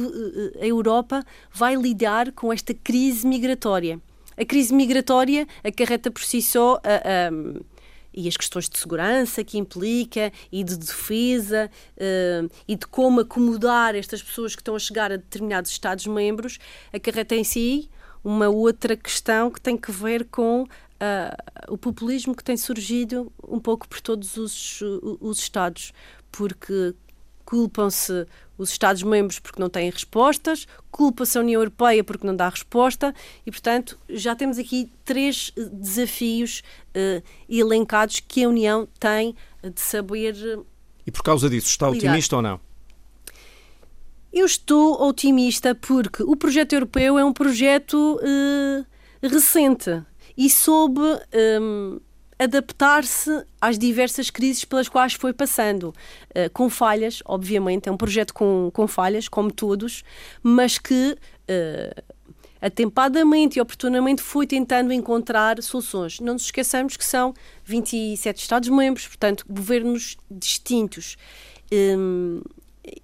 a 0.61 0.66
Europa 0.66 1.25
vai 1.53 1.77
lidar 1.77 2.33
com 2.33 2.53
esta 2.53 2.75
crise 2.75 3.27
migratória? 3.27 4.01
A 4.37 4.44
crise 4.44 4.75
migratória 4.75 5.46
acarreta 5.62 6.11
por 6.11 6.23
si 6.23 6.40
só 6.40 6.81
a, 6.83 7.29
a 7.29 7.61
e 8.12 8.29
as 8.29 8.37
questões 8.37 8.68
de 8.68 8.79
segurança 8.79 9.44
que 9.44 9.59
implica 9.59 10.33
e 10.51 10.64
de 10.64 10.77
defesa 10.77 11.70
uh, 11.96 12.51
e 12.66 12.77
de 12.77 12.87
como 12.87 13.20
acomodar 13.20 13.94
estas 13.94 14.23
pessoas 14.23 14.55
que 14.55 14.61
estão 14.61 14.75
a 14.75 14.79
chegar 14.79 15.12
a 15.12 15.16
determinados 15.16 15.70
Estados-membros, 15.70 16.59
acarreta 16.92 17.35
em 17.35 17.44
si 17.44 17.88
uma 18.23 18.49
outra 18.49 18.96
questão 18.96 19.51
que 19.51 19.61
tem 19.61 19.77
que 19.77 19.90
ver 19.90 20.27
com 20.27 20.66
uh, 21.00 21.72
o 21.72 21.78
populismo 21.78 22.34
que 22.34 22.44
tem 22.44 22.56
surgido 22.56 23.32
um 23.46 23.58
pouco 23.58 23.88
por 23.88 24.00
todos 24.00 24.36
os, 24.36 24.80
os 25.20 25.38
Estados, 25.38 25.92
porque 26.30 26.94
culpam-se 27.44 28.26
os 28.56 28.70
Estados-membros 28.70 29.40
porque 29.40 29.60
não 29.60 29.68
têm 29.68 29.90
respostas, 29.90 30.68
culpa-se 30.90 31.36
a 31.36 31.40
União 31.40 31.60
Europeia 31.60 32.04
porque 32.04 32.26
não 32.26 32.36
dá 32.36 32.48
resposta 32.48 33.12
e, 33.44 33.50
portanto, 33.50 33.98
já 34.08 34.36
temos 34.36 34.58
aqui 34.58 34.92
três 35.04 35.50
eh, 35.56 35.62
desafios 35.72 36.62
uh, 36.94 37.22
elencados 37.48 38.20
que 38.20 38.44
a 38.44 38.48
União 38.48 38.86
tem 39.00 39.34
de 39.62 39.80
saber. 39.80 40.36
E 41.04 41.10
por 41.10 41.22
causa 41.22 41.50
disso, 41.50 41.68
está 41.68 41.90
lidar. 41.90 42.10
otimista 42.10 42.36
ou 42.36 42.42
não? 42.42 42.60
Eu 44.32 44.46
estou 44.46 45.02
otimista 45.02 45.74
porque 45.74 46.22
o 46.22 46.36
projeto 46.36 46.74
europeu 46.74 47.18
é 47.18 47.24
um 47.24 47.32
projeto 47.32 48.20
uh, 48.22 48.86
recente 49.26 50.04
e 50.37 50.49
soube. 50.49 51.01
Um, 51.61 52.01
adaptar-se 52.38 53.45
às 53.61 53.79
diversas 53.79 54.31
crises 54.31 54.64
pelas 54.64 54.88
quais 54.88 55.12
foi 55.12 55.31
passando, 55.31 55.90
uh, 56.31 56.49
com 56.55 56.71
falhas, 56.71 57.23
obviamente, 57.27 57.87
é 57.87 57.93
um 57.93 57.99
projeto 57.99 58.33
com, 58.33 58.71
com 58.73 58.88
falhas, 58.88 59.29
como 59.29 59.53
todos, 59.53 60.03
mas 60.43 60.79
que 60.79 61.12
uh, 61.12 62.03
atempadamente 62.61 63.59
e 63.59 63.62
oportunamente 63.62 64.23
foi 64.23 64.47
tentando 64.47 64.93
encontrar 64.93 65.62
soluções. 65.62 66.21
Não 66.21 66.35
nos 66.35 66.45
esqueçamos 66.45 66.97
que 66.97 67.05
são 67.05 67.35
27 67.64 68.40
Estados-membros, 68.40 69.07
portanto, 69.07 69.45
governos 69.49 70.16
distintos. 70.31 71.16
Um, 71.73 72.43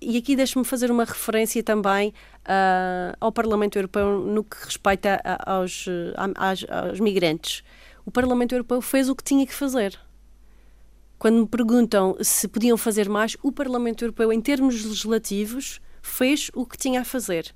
e 0.01 0.19
aqui 0.19 0.35
deixe-me 0.35 0.65
fazer 0.65 0.91
uma 0.91 1.05
referência 1.05 1.63
também 1.63 2.13
uh, 2.49 3.17
ao 3.21 3.31
Parlamento 3.33 3.77
Europeu 3.77 4.21
no 4.21 4.43
que 4.45 4.57
respeita 4.65 5.21
a, 5.25 5.53
aos, 5.55 5.87
a, 6.17 6.49
aos, 6.49 6.65
aos 6.69 7.01
migrantes 7.01 7.63
o 8.07 8.11
Parlamento 8.11 8.55
Europeu 8.55 8.81
fez 8.81 9.09
o 9.09 9.17
que 9.17 9.25
tinha 9.25 9.45
que 9.45 9.53
fazer. 9.53 9.99
Quando 11.19 11.41
me 11.41 11.47
perguntam 11.47 12.17
se 12.21 12.47
podiam 12.47 12.77
fazer 12.77 13.09
mais, 13.09 13.37
o 13.43 13.51
Parlamento 13.51 14.05
Europeu, 14.05 14.33
em 14.33 14.41
termos 14.41 14.85
legislativos, 14.85 15.81
fez 16.01 16.51
o 16.55 16.65
que 16.65 16.79
tinha 16.79 17.01
a 17.01 17.05
fazer. 17.05 17.53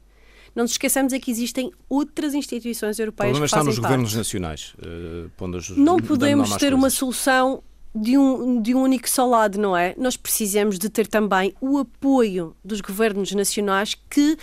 Não 0.52 0.64
nos 0.64 0.72
esqueçamos 0.72 1.12
é 1.12 1.20
que 1.20 1.30
existem 1.30 1.70
outras 1.88 2.34
instituições 2.34 2.98
europeias 2.98 3.38
que 3.38 3.38
fazem 3.38 3.44
está 3.46 3.64
nos 3.64 3.76
parte. 3.76 3.82
governos 3.82 4.14
nacionais. 4.16 4.74
Uh, 4.74 5.30
não 5.76 5.98
podemos 5.98 6.56
ter 6.56 6.74
uma 6.74 6.90
solução 6.90 7.62
de 7.94 8.16
um, 8.16 8.62
de 8.62 8.74
um 8.74 8.82
único 8.82 9.08
só 9.08 9.26
lado, 9.26 9.58
não 9.58 9.76
é? 9.76 9.94
Nós 9.98 10.16
precisamos 10.16 10.78
de 10.78 10.88
ter 10.88 11.06
também 11.06 11.54
o 11.60 11.78
apoio 11.78 12.56
dos 12.64 12.80
governos 12.80 13.32
nacionais 13.32 13.96
que 14.08 14.32
uh, 14.32 14.36
uh, 14.36 14.38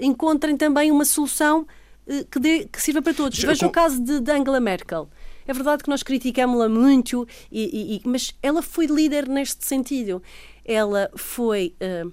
encontrem 0.00 0.56
também 0.56 0.90
uma 0.90 1.04
solução 1.04 1.66
eh, 2.06 2.24
que, 2.30 2.38
dê, 2.38 2.68
que 2.70 2.80
sirva 2.80 3.02
para 3.02 3.14
todos. 3.14 3.38
Veja 3.38 3.60
com... 3.60 3.66
o 3.66 3.70
caso 3.70 4.02
de, 4.02 4.20
de, 4.20 4.30
Angela 4.30 4.60
Merkel. 4.60 5.08
É 5.46 5.52
verdade 5.52 5.82
que 5.82 5.90
nós 5.90 6.02
criticámos-la 6.02 6.68
muito, 6.68 7.26
e, 7.50 7.96
e, 7.96 8.08
mas 8.08 8.34
ela 8.42 8.62
foi 8.62 8.86
líder 8.86 9.28
neste 9.28 9.64
sentido. 9.64 10.22
Ela 10.64 11.10
foi 11.16 11.74
uh, 11.80 12.12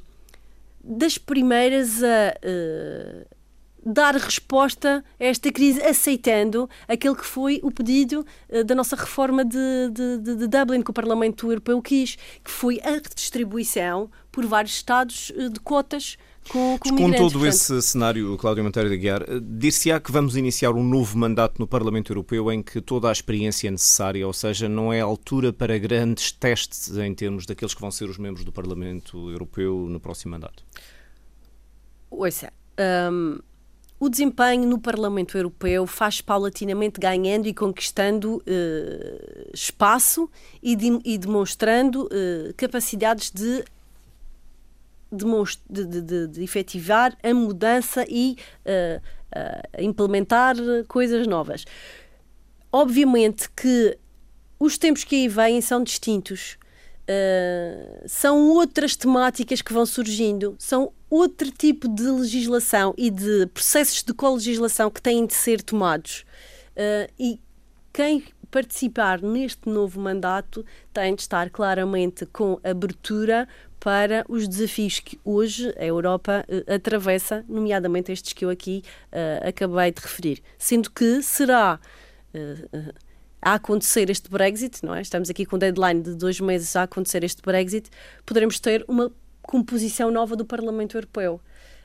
das 0.84 1.18
primeiras 1.18 2.04
a 2.04 2.36
uh, 2.44 3.41
dar 3.86 4.16
resposta 4.16 5.04
a 5.20 5.24
esta 5.24 5.52
crise, 5.52 5.82
aceitando 5.82 6.70
aquele 6.88 7.16
que 7.16 7.26
foi 7.26 7.60
o 7.64 7.72
pedido 7.72 8.26
uh, 8.50 8.64
da 8.64 8.76
nossa 8.76 8.96
reforma 8.96 9.44
de, 9.44 9.90
de, 9.92 10.36
de, 10.36 10.48
Dublin, 10.48 10.82
que 10.82 10.92
o 10.92 10.94
Parlamento 10.94 11.50
Europeu 11.52 11.82
quis, 11.82 12.18
que 12.44 12.52
foi 12.52 12.80
a 12.84 12.92
redistribuição 12.92 14.10
por 14.32 14.46
vários 14.46 14.74
Estados 14.74 15.32
de 15.36 15.60
cotas 15.60 16.18
com, 16.50 16.78
com, 16.80 16.90
com 16.90 17.12
todo 17.12 17.34
portanto... 17.34 17.46
esse 17.46 17.82
cenário, 17.82 18.36
Cláudio 18.38 18.64
Monteiro 18.64 18.90
de 18.90 18.96
Aguiar, 18.96 19.22
eh, 19.24 19.40
dir-se-á 19.42 20.00
que 20.00 20.12
vamos 20.12 20.36
iniciar 20.36 20.72
um 20.72 20.84
novo 20.84 21.18
mandato 21.18 21.60
no 21.60 21.68
Parlamento 21.68 22.12
Europeu 22.12 22.52
em 22.52 22.64
que 22.64 22.82
toda 22.82 23.10
a 23.10 23.12
experiência 23.12 23.68
é 23.68 23.72
necessária, 23.72 24.26
ou 24.26 24.34
seja, 24.34 24.68
não 24.68 24.92
é 24.92 25.00
altura 25.00 25.54
para 25.54 25.78
grandes 25.78 26.32
testes 26.32 26.98
em 26.98 27.14
termos 27.14 27.46
daqueles 27.46 27.74
que 27.74 27.82
vão 27.82 27.92
ser 27.92 28.10
os 28.10 28.18
membros 28.18 28.44
do 28.44 28.52
Parlamento 28.52 29.30
Europeu 29.30 29.88
no 29.88 30.00
próximo 30.00 30.32
mandato? 30.32 30.64
Ouça, 32.10 32.52
um, 33.12 33.40
o 34.02 34.10
desempenho 34.10 34.68
no 34.68 34.80
Parlamento 34.80 35.38
Europeu 35.38 35.86
faz 35.86 36.22
paulatinamente 36.22 37.00
ganhando 37.00 37.48
e 37.48 37.54
conquistando 37.54 38.38
uh, 38.38 39.52
espaço 39.54 40.28
e, 40.62 40.76
de, 40.76 41.00
e 41.06 41.20
demonstrando 41.20 42.06
uh, 42.06 42.52
capacidades 42.58 43.30
de 43.30 43.64
de, 45.70 45.86
de, 45.86 46.28
de, 46.28 46.44
efetivar 46.44 47.16
a 47.22 47.34
mudança 47.34 48.04
e 48.10 48.38
uh, 48.66 49.00
uh, 49.00 49.84
implementar 49.84 50.56
coisas 50.88 51.28
novas. 51.28 51.66
Obviamente 52.72 53.52
que 53.52 54.00
os 54.58 54.80
tempos 54.80 55.04
que 55.04 55.16
aí 55.16 55.28
vêm 55.28 55.62
são 55.62 55.84
distintos. 55.84 56.58
Uh, 57.02 58.04
são 58.08 58.50
outras 58.52 58.96
temáticas 58.96 59.62
que 59.62 59.74
vão 59.74 59.86
surgindo, 59.86 60.56
são 60.58 60.94
outro 61.10 61.52
tipo 61.52 61.88
de 61.88 62.04
legislação 62.04 62.94
e 62.98 63.10
de 63.10 63.48
processos 63.48 64.04
de 64.04 64.14
colegislação 64.14 64.90
que 64.90 65.02
têm 65.02 65.26
de 65.26 65.34
ser 65.34 65.62
tomados. 65.62 66.24
Uh, 66.72 67.12
e 67.20 67.40
quem 67.92 68.24
participar 68.50 69.22
neste 69.22 69.68
novo 69.68 70.00
mandato 70.00 70.66
tem 70.94 71.16
de 71.16 71.22
estar 71.22 71.50
claramente 71.50 72.26
com 72.28 72.60
abertura 72.64 73.48
para 73.80 74.24
os 74.30 74.48
desafios 74.48 75.00
que 75.00 75.20
hoje 75.26 75.74
a 75.78 75.86
Europa 75.86 76.46
uh, 76.48 76.74
atravessa, 76.74 77.44
nomeadamente 77.50 78.12
estes 78.12 78.32
que 78.32 78.46
eu 78.46 78.50
aqui 78.50 78.84
acabei 79.46 79.92
de 79.92 80.02
referir. 80.02 80.42
Sendo 80.58 80.90
que 80.92 81.22
será 81.24 81.80
uh, 82.34 82.94
a 83.42 83.56
acontecer 83.56 84.10
este 84.10 84.30
Brexit, 84.30 84.86
não 84.86 84.94
é? 84.94 85.02
Estamos 85.02 85.30
aqui 85.30 85.46
com 85.46 85.58
deadline 85.58 86.02
de 86.02 86.16
dois 86.16 86.40
meses 86.40 86.76
a 86.76 86.84
acontecer 86.84 87.24
este 87.24 87.42
Brexit, 87.42 87.90
poderemos 88.26 88.60
ter 88.60 88.86
uma 88.88 89.12
composição 89.42 90.12
nova 90.12 90.36
do 90.36 90.46
Parlamento 90.46 90.96
Europeu. 90.96 91.42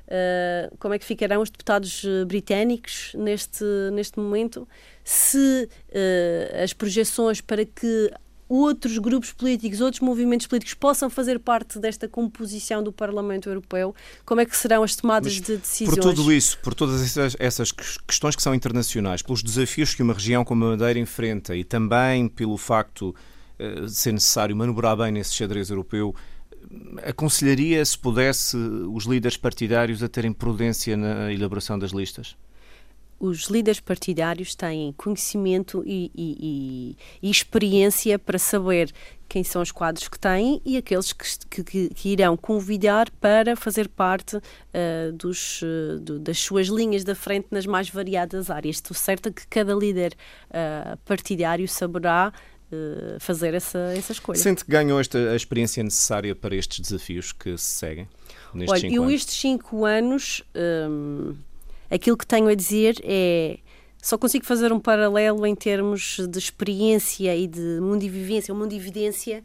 Uh, 0.07 0.77
como 0.79 0.95
é 0.95 0.99
que 1.01 1.05
ficarão 1.05 1.43
os 1.43 1.51
deputados 1.51 2.05
britânicos 2.29 3.13
neste, 3.15 3.65
neste 3.93 4.21
momento? 4.21 4.69
Se 5.03 5.69
uh, 5.69 6.63
as 6.63 6.73
projeções 6.73 7.41
para 7.41 7.65
que 7.65 8.13
outros 8.49 8.99
grupos 8.99 9.33
políticos, 9.33 9.81
outros 9.81 10.01
movimentos 10.01 10.47
políticos 10.47 10.75
possam 10.75 11.11
fazer 11.11 11.39
parte 11.39 11.79
desta 11.79 12.09
composição 12.09 12.83
do 12.83 12.93
Parlamento 12.93 13.49
Europeu? 13.49 13.95
Como 14.25 14.41
é 14.41 14.47
que 14.47 14.57
serão 14.57 14.83
as 14.83 14.95
tomadas 14.95 15.35
Mas, 15.35 15.47
de 15.47 15.57
decisões? 15.57 15.97
Por 15.97 16.15
tudo 16.15 16.33
isso, 16.33 16.59
por 16.59 16.75
todas 16.75 17.03
essas, 17.03 17.37
essas, 17.39 17.73
questões 17.73 18.37
que 18.37 18.43
são 18.43 18.55
internacionais, 18.55 19.23
pelos 19.23 19.43
desafios 19.43 19.95
que 19.95 20.03
uma 20.03 20.15
região 20.15 20.45
como 20.45 20.65
a 20.65 20.71
Madeira 20.71 20.99
enfrenta 20.99 21.57
e 21.57 21.65
também 21.65 22.29
pelo 22.29 22.57
facto 22.57 23.15
uh, 23.59 23.87
de 23.87 23.95
ser 23.95 24.13
necessário 24.13 24.55
manobrar 24.57 24.97
bem 24.97 25.13
nesse 25.13 25.35
xadrez 25.35 25.71
europeu, 25.71 26.15
aconselharia, 27.05 27.85
se 27.85 27.99
pudesse, 27.99 28.57
os 28.57 29.05
líderes 29.05 29.37
partidários 29.37 30.03
a 30.03 30.09
terem 30.09 30.33
prudência 30.33 30.97
na 30.97 31.33
elaboração 31.33 31.79
das 31.79 31.93
listas? 31.93 32.37
Os 33.19 33.45
líderes 33.45 33.81
partidários 33.81 34.55
têm 34.55 34.93
conhecimento 34.93 35.83
e, 35.87 36.11
e, 36.15 36.97
e, 37.23 37.31
experiência 37.31 38.19
para 38.19 38.39
saber 38.39 38.93
quem 39.29 39.43
são 39.43 39.63
os 39.63 39.73
quadros 39.73 40.07
que 40.07 40.19
têm 40.19 40.61
e 40.65 40.77
aqueles 40.77 41.13
que, 41.13 41.65
que, 41.65 41.89
que 41.89 42.09
irão 42.11 42.37
convidar 42.37 43.11
para 43.13 43.57
fazer 43.57 43.89
parte 43.89 44.37
uh, 44.37 45.13
dos, 45.13 45.63
uh, 45.63 45.99
do, 46.01 46.19
das 46.19 46.39
suas 46.39 46.69
linhas 46.69 47.05
da 47.05 47.15
frente 47.15 47.49
nas 47.51 47.67
mais 47.67 47.89
variadas 47.89 48.51
áreas. 48.51 48.77
Estou 48.77 48.95
certa 48.95 49.31
que 49.33 49.47
cada 49.49 49.75
líder 49.75 50.15
uh, 50.51 50.97
partidário 51.05 51.67
saberá 51.69 52.33
fazer 53.21 53.55
essa, 53.55 53.79
essa 53.97 54.11
escolha. 54.11 54.37
Sente 54.41 54.65
que 54.65 54.71
ganhou 54.73 54.99
esta, 54.99 55.31
a 55.31 55.37
experiência 55.37 55.85
necessária 55.85 56.35
para 56.35 56.53
estes 56.53 56.81
desafios 56.81 57.31
que 57.31 57.57
se 57.57 57.65
seguem? 57.65 58.09
Nestes 58.53 58.83
Olha, 58.83 58.93
eu 58.93 59.03
anos? 59.05 59.15
estes 59.15 59.37
cinco 59.37 59.85
anos. 59.85 60.43
Um, 60.53 61.37
Aquilo 61.91 62.17
que 62.17 62.27
tenho 62.27 62.49
a 62.49 62.55
dizer 62.55 63.01
é 63.05 63.59
só 64.07 64.17
consigo 64.17 64.45
fazer 64.45 64.73
um 64.73 64.79
paralelo 64.79 65.45
em 65.45 65.55
termos 65.55 66.19
de 66.29 66.39
experiência 66.39 67.35
e 67.35 67.49
de 67.49 67.81
mundivivência, 67.81 68.55
ou 68.55 68.61
mundividência, 68.61 69.43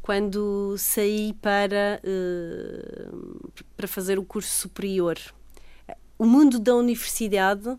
quando 0.00 0.76
saí 0.78 1.32
para, 1.42 2.00
uh, 2.04 3.50
para 3.76 3.88
fazer 3.88 4.16
o 4.16 4.24
curso 4.24 4.48
superior. 4.48 5.18
O 6.16 6.24
mundo 6.24 6.60
da 6.60 6.74
universidade, 6.76 7.68
uh, 7.68 7.78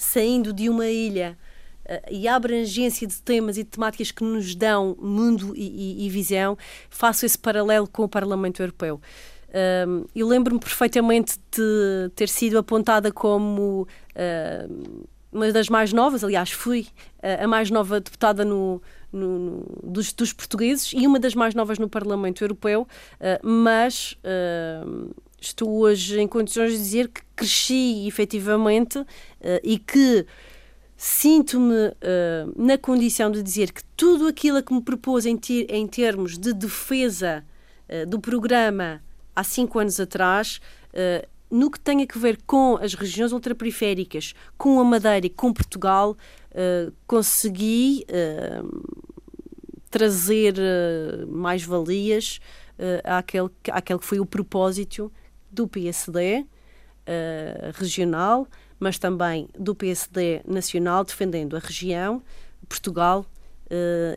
saindo 0.00 0.52
de 0.52 0.68
uma 0.68 0.88
ilha 0.88 1.38
uh, 1.84 2.10
e 2.10 2.26
a 2.26 2.34
abrangência 2.34 3.06
de 3.06 3.22
temas 3.22 3.56
e 3.56 3.62
de 3.62 3.70
temáticas 3.70 4.10
que 4.10 4.24
nos 4.24 4.56
dão 4.56 4.96
mundo 5.00 5.54
e, 5.56 6.02
e, 6.02 6.06
e 6.06 6.10
visão, 6.10 6.58
faço 6.90 7.24
esse 7.24 7.38
paralelo 7.38 7.86
com 7.86 8.02
o 8.02 8.08
Parlamento 8.08 8.60
Europeu. 8.60 9.00
Uh, 9.54 10.08
eu 10.14 10.26
lembro-me 10.26 10.58
perfeitamente 10.58 11.38
de 11.52 12.10
ter 12.16 12.28
sido 12.28 12.58
apontada 12.58 13.12
como 13.12 13.86
uh, 14.16 15.06
uma 15.30 15.52
das 15.52 15.68
mais 15.68 15.92
novas, 15.92 16.24
aliás, 16.24 16.50
fui 16.50 16.86
a 17.22 17.46
mais 17.48 17.70
nova 17.70 18.00
deputada 18.00 18.44
no, 18.44 18.80
no, 19.12 19.38
no, 19.38 19.66
dos, 19.82 20.12
dos, 20.12 20.32
portugueses 20.32 20.92
e 20.92 21.06
uma 21.06 21.18
das 21.18 21.34
mais 21.34 21.54
novas 21.54 21.76
no 21.78 21.88
Parlamento 21.88 22.44
Europeu, 22.44 22.82
uh, 22.82 23.46
mas 23.46 24.16
estou 25.40 25.70
hoje 25.80 26.20
em 26.20 26.28
condições 26.28 26.72
de 26.72 26.78
dizer 26.78 27.08
que 27.08 27.20
cresci 27.34 28.06
efetivamente 28.06 29.04
e 29.62 29.78
que 29.78 30.24
sinto-me 30.96 31.88
uh, 31.88 31.94
na 32.56 32.78
condição 32.78 33.30
de 33.30 33.42
dizer 33.42 33.72
que 33.72 33.82
tudo 33.96 34.26
aquilo 34.26 34.62
que 34.62 34.72
me 34.72 34.80
propôs 34.80 35.26
em, 35.26 35.36
ter, 35.36 35.66
em 35.68 35.86
termos 35.86 36.38
de 36.38 36.52
defesa 36.52 37.44
uh, 37.88 38.06
do 38.06 38.20
programa 38.20 39.02
há 39.34 39.44
cinco 39.44 39.78
anos 39.78 39.98
atrás, 39.98 40.60
uh, 40.92 41.26
no 41.50 41.70
que 41.70 41.78
tem 41.78 42.02
a 42.02 42.18
ver 42.18 42.40
com 42.46 42.76
as 42.76 42.94
regiões 42.94 43.32
ultraperiféricas, 43.32 44.34
com 44.56 44.80
a 44.80 44.84
Madeira 44.84 45.26
e 45.26 45.30
com 45.30 45.52
Portugal, 45.52 46.16
uh, 46.50 46.92
consegui 47.06 48.04
uh, 48.08 49.04
trazer 49.90 50.54
mais-valias 51.28 52.40
àquele, 53.04 53.48
àquele 53.70 54.00
que 54.00 54.04
foi 54.04 54.18
o 54.18 54.26
propósito 54.26 55.12
do 55.48 55.68
PSD 55.68 56.44
regional, 57.74 58.48
mas 58.80 58.98
também 58.98 59.48
do 59.56 59.72
PSD 59.72 60.40
nacional, 60.44 61.04
defendendo 61.04 61.54
a 61.54 61.60
região, 61.60 62.20
Portugal 62.68 63.24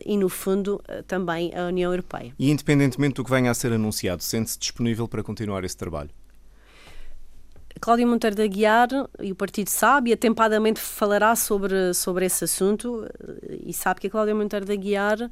e, 0.05 0.17
no 0.17 0.29
fundo, 0.29 0.81
uh, 0.89 1.03
também 1.03 1.53
a 1.55 1.67
União 1.67 1.91
Europeia. 1.91 2.33
E, 2.37 2.49
independentemente 2.51 3.15
do 3.15 3.23
que 3.23 3.29
venha 3.29 3.49
a 3.49 3.53
ser 3.53 3.71
anunciado, 3.71 4.21
sente-se 4.23 4.59
disponível 4.59 5.07
para 5.07 5.23
continuar 5.23 5.63
esse 5.63 5.77
trabalho? 5.77 6.09
Cláudia 7.79 8.07
Monteiro 8.07 8.35
da 8.35 8.47
Guiar 8.47 8.89
e 9.21 9.31
o 9.31 9.35
partido 9.35 9.69
sabe 9.69 10.09
e 10.09 10.13
atempadamente 10.13 10.79
falará 10.79 11.35
sobre, 11.35 11.93
sobre 11.93 12.25
esse 12.25 12.43
assunto 12.43 13.05
eh, 13.05 13.59
e 13.67 13.73
sabe 13.73 14.01
que 14.01 14.07
a 14.07 14.09
Cláudia 14.09 14.33
Monteiro 14.33 14.65
da 14.65 14.75
Guiar 14.75 15.21
uh, 15.21 15.29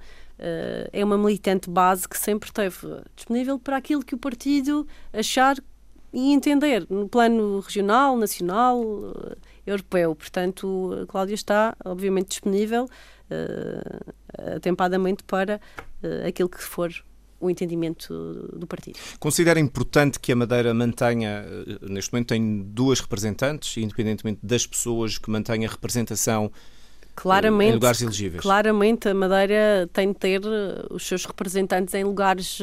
é 0.93 1.04
uma 1.04 1.17
militante 1.17 1.69
base 1.69 2.08
que 2.08 2.17
sempre 2.17 2.49
esteve 2.49 3.01
disponível 3.15 3.58
para 3.58 3.78
aquilo 3.78 4.04
que 4.04 4.15
o 4.15 4.17
partido 4.17 4.88
achar 5.12 5.58
e 6.13 6.32
entender 6.32 6.86
no 6.89 7.10
plano 7.10 7.60
regional, 7.60 8.15
nacional, 8.15 8.82
europeu. 9.67 10.15
Portanto, 10.15 11.01
a 11.04 11.06
Cláudia 11.06 11.36
está, 11.36 11.75
obviamente, 11.84 12.30
disponível 12.30 12.88
uh, 13.30 14.56
atempadamente 14.56 15.24
para 15.24 15.60
uh, 16.04 16.28
aquilo 16.28 16.50
que 16.50 16.62
for 16.62 16.92
o 17.40 17.50
entendimento 17.50 18.14
do 18.54 18.66
partido. 18.66 18.98
Considera 19.20 19.60
importante 19.60 20.20
que 20.20 20.32
a 20.32 20.36
Madeira 20.36 20.74
mantenha, 20.74 21.46
eh, 21.46 21.78
neste 21.90 22.12
momento 22.12 22.30
tem 22.30 22.64
duas 22.64 23.00
representantes, 23.02 23.76
independentemente 23.78 24.40
das 24.42 24.66
pessoas, 24.66 25.18
que 25.18 25.30
mantenha 25.30 25.68
representação 25.70 26.50
claramente, 27.14 27.72
em 27.72 27.74
lugares 27.74 28.02
elegíveis. 28.02 28.42
Claramente 28.42 29.10
a 29.10 29.14
Madeira 29.14 29.90
tem 29.92 30.14
de 30.14 30.18
ter 30.18 30.42
os 30.90 31.06
seus 31.06 31.26
representantes 31.26 31.94
em 31.94 32.04
lugares 32.04 32.60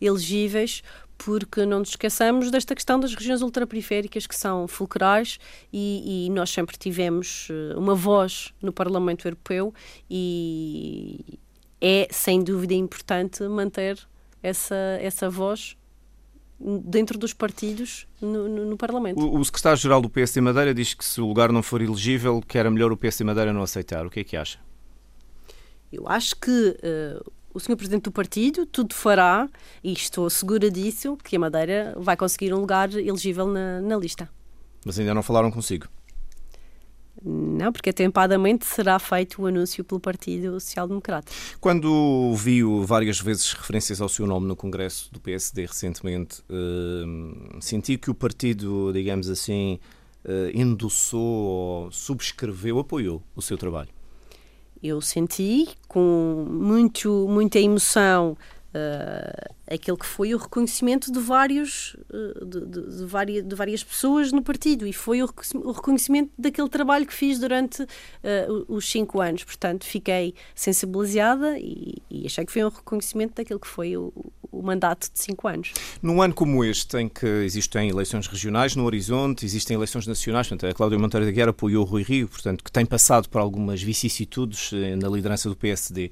elegíveis, 0.00 0.82
porque 1.24 1.64
não 1.64 1.80
nos 1.80 1.90
esqueçamos 1.90 2.50
desta 2.50 2.74
questão 2.74 2.98
das 2.98 3.14
regiões 3.14 3.42
ultraperiféricas 3.42 4.26
que 4.26 4.34
são 4.34 4.66
fulcrais 4.66 5.38
e, 5.72 6.26
e, 6.26 6.30
nós 6.30 6.50
sempre 6.50 6.76
tivemos 6.76 7.48
eh, 7.50 7.76
uma 7.76 7.94
voz 7.94 8.52
no 8.60 8.72
Parlamento 8.72 9.26
Europeu 9.26 9.72
e 10.10 11.38
é 11.80 12.08
sem 12.10 12.42
dúvida 12.42 12.74
importante 12.74 13.42
manter 13.44 13.98
essa, 14.42 14.74
essa 15.00 15.30
voz 15.30 15.76
dentro 16.58 17.18
dos 17.18 17.32
partidos 17.32 18.06
no, 18.20 18.48
no, 18.48 18.64
no 18.66 18.76
Parlamento. 18.76 19.20
O, 19.20 19.38
o 19.38 19.44
secretário-geral 19.44 20.00
do 20.00 20.08
PSD 20.08 20.40
Madeira 20.40 20.74
diz 20.74 20.94
que 20.94 21.04
se 21.04 21.20
o 21.20 21.26
lugar 21.26 21.52
não 21.52 21.62
for 21.62 21.80
elegível, 21.80 22.40
que 22.40 22.58
era 22.58 22.70
melhor 22.70 22.92
o 22.92 22.96
PSD 22.96 23.24
Madeira 23.24 23.52
não 23.52 23.62
aceitar. 23.62 24.06
O 24.06 24.10
que 24.10 24.20
é 24.20 24.24
que 24.24 24.36
acha? 24.36 24.58
Eu 25.92 26.08
acho 26.08 26.36
que 26.36 26.50
uh, 26.50 27.32
o 27.54 27.60
senhor 27.60 27.76
presidente 27.76 28.04
do 28.04 28.12
partido 28.12 28.66
tudo 28.66 28.94
fará, 28.94 29.48
e 29.82 29.92
estou 29.92 30.28
segura 30.30 30.70
disso, 30.70 31.16
que 31.22 31.36
a 31.36 31.38
Madeira 31.38 31.94
vai 31.98 32.16
conseguir 32.16 32.52
um 32.54 32.58
lugar 32.58 32.92
elegível 32.92 33.46
na, 33.46 33.80
na 33.80 33.96
lista. 33.96 34.28
Mas 34.84 34.98
ainda 34.98 35.14
não 35.14 35.22
falaram 35.22 35.50
consigo? 35.50 35.86
Não, 37.24 37.72
porque 37.72 37.90
atempadamente 37.90 38.66
será 38.66 38.98
feito 38.98 39.42
o 39.42 39.46
anúncio 39.46 39.84
pelo 39.84 40.00
Partido 40.00 40.58
Social 40.58 40.88
Democrata. 40.88 41.30
Quando 41.60 42.34
viu 42.34 42.84
várias 42.84 43.20
vezes 43.20 43.52
referências 43.52 44.00
ao 44.00 44.08
seu 44.08 44.26
nome 44.26 44.46
no 44.46 44.56
Congresso 44.56 45.12
do 45.12 45.20
PSD 45.20 45.66
recentemente, 45.66 46.42
uh, 46.50 47.60
senti 47.60 47.96
que 47.96 48.10
o 48.10 48.14
partido, 48.14 48.90
digamos 48.92 49.28
assim, 49.28 49.78
uh, 50.24 50.50
endossou 50.58 51.20
ou 51.20 51.92
subscreveu, 51.92 52.80
apoiou 52.80 53.22
o 53.36 53.42
seu 53.42 53.56
trabalho? 53.56 53.90
Eu 54.82 55.00
senti 55.00 55.68
com 55.86 56.46
muito, 56.50 57.26
muita 57.28 57.58
emoção 57.58 58.36
uh, 58.74 59.54
aquele 59.66 59.96
que 59.96 60.06
foi 60.06 60.34
o 60.34 60.38
reconhecimento 60.38 61.12
de 61.12 61.18
vários 61.18 61.96
uh, 62.10 62.44
de, 62.44 62.66
de, 62.66 62.98
de, 62.98 63.04
várias, 63.04 63.44
de 63.46 63.54
várias 63.54 63.84
pessoas 63.84 64.32
no 64.32 64.42
partido 64.42 64.86
e 64.86 64.92
foi 64.92 65.22
o 65.22 65.26
reconhecimento 65.26 66.30
daquele 66.38 66.68
trabalho 66.68 67.06
que 67.06 67.14
fiz 67.14 67.38
durante 67.38 67.82
uh, 67.82 67.86
os 68.68 68.88
cinco 68.90 69.20
anos 69.20 69.44
portanto 69.44 69.84
fiquei 69.84 70.34
sensibilizada 70.54 71.58
e, 71.58 71.96
e, 72.10 72.26
achei 72.26 72.44
que 72.44 72.52
foi 72.52 72.64
um 72.64 72.68
reconhecimento 72.68 73.34
daquele 73.34 73.60
que 73.60 73.68
foi 73.68 73.96
o, 73.96 74.12
o 74.52 74.62
mandato 74.62 75.10
de 75.10 75.18
cinco 75.18 75.48
anos. 75.48 75.72
Num 76.02 76.20
ano 76.20 76.34
como 76.34 76.62
este, 76.62 76.98
em 76.98 77.08
que 77.08 77.26
existem 77.26 77.88
eleições 77.88 78.26
regionais 78.26 78.76
no 78.76 78.84
horizonte, 78.84 79.46
existem 79.46 79.74
eleições 79.74 80.06
nacionais, 80.06 80.46
portanto, 80.46 80.70
a 80.70 80.74
Cláudia 80.74 80.98
Monteiro 80.98 81.24
da 81.24 81.32
Guerra 81.32 81.50
apoiou 81.50 81.82
o 81.84 81.86
Rui 81.88 82.02
Rio, 82.02 82.28
portanto, 82.28 82.62
que 82.62 82.70
tem 82.70 82.84
passado 82.84 83.28
por 83.28 83.40
algumas 83.40 83.82
vicissitudes 83.82 84.70
eh, 84.74 84.94
na 84.96 85.08
liderança 85.08 85.48
do 85.48 85.56
PSD. 85.56 86.10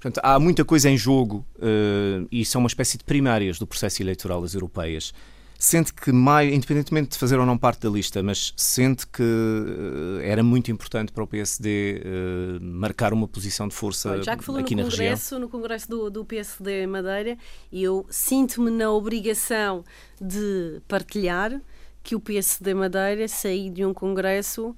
Portanto, 0.00 0.20
há 0.24 0.38
muita 0.40 0.64
coisa 0.64 0.88
em 0.88 0.96
jogo 0.96 1.44
uh, 1.56 2.26
e 2.32 2.42
são 2.44 2.60
uma 2.60 2.68
espécie 2.68 2.96
de 2.96 3.04
primárias 3.04 3.58
do 3.58 3.66
processo 3.66 4.02
eleitoral 4.02 4.40
das 4.40 4.54
europeias 4.54 5.12
sente 5.60 5.92
que, 5.92 6.10
mais, 6.10 6.50
independentemente 6.50 7.10
de 7.10 7.18
fazer 7.18 7.38
ou 7.38 7.44
não 7.44 7.58
parte 7.58 7.82
da 7.82 7.90
lista, 7.90 8.22
mas 8.22 8.54
sente 8.56 9.06
que 9.06 9.22
uh, 9.22 10.18
era 10.22 10.42
muito 10.42 10.70
importante 10.70 11.12
para 11.12 11.22
o 11.22 11.26
PSD 11.26 12.02
uh, 12.02 12.64
marcar 12.64 13.12
uma 13.12 13.28
posição 13.28 13.68
de 13.68 13.74
força 13.74 14.22
Já 14.22 14.38
que 14.38 14.42
falou 14.42 14.58
aqui 14.58 14.74
no 14.74 14.84
na 14.84 14.88
congresso, 14.88 15.34
região? 15.34 15.40
No 15.40 15.48
congresso 15.50 15.86
do, 15.86 16.08
do 16.08 16.24
PSD 16.24 16.86
Madeira, 16.86 17.36
eu 17.70 18.06
sinto-me 18.08 18.70
na 18.70 18.90
obrigação 18.90 19.84
de 20.18 20.80
partilhar 20.88 21.60
que 22.02 22.16
o 22.16 22.20
PSD 22.20 22.72
Madeira 22.72 23.28
saiu 23.28 23.70
de 23.70 23.84
um 23.84 23.92
congresso 23.92 24.74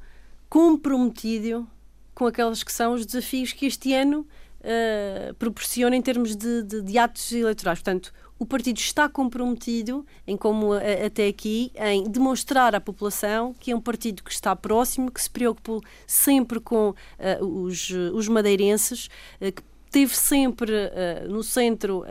comprometido 0.49 1.65
com 2.13 2.27
aqueles 2.27 2.65
que 2.65 2.73
são 2.73 2.95
os 2.95 3.07
desafios 3.07 3.53
que 3.53 3.67
este 3.67 3.95
ano 3.95 4.27
uh, 4.63 5.35
proporciona 5.35 5.95
em 5.97 6.03
termos 6.03 6.35
de, 6.37 6.63
de, 6.63 6.83
de 6.83 6.99
atos 6.99 7.31
eleitorais. 7.33 7.79
Portanto, 7.79 8.13
o 8.43 8.47
partido 8.47 8.79
está 8.79 9.09
comprometido, 9.09 10.05
em 10.27 10.37
como 10.37 10.73
até 10.73 11.29
aqui, 11.29 11.71
em 11.77 12.03
demonstrar 12.03 12.75
à 12.75 12.81
população 12.81 13.55
que 13.55 13.71
é 13.71 13.77
um 13.77 13.81
partido 13.81 14.23
que 14.23 14.33
está 14.33 14.57
próximo, 14.57 15.13
que 15.13 15.23
se 15.23 15.31
preocupa 15.31 15.79
sempre 16.09 16.59
com 16.59 16.91
uh, 16.91 17.45
os, 17.45 17.89
os 17.91 18.27
madeirenses, 18.27 19.07
uh, 19.41 19.53
que 19.53 19.63
teve 19.93 20.17
sempre 20.17 20.73
uh, 20.73 21.29
no 21.29 21.45
centro 21.45 22.05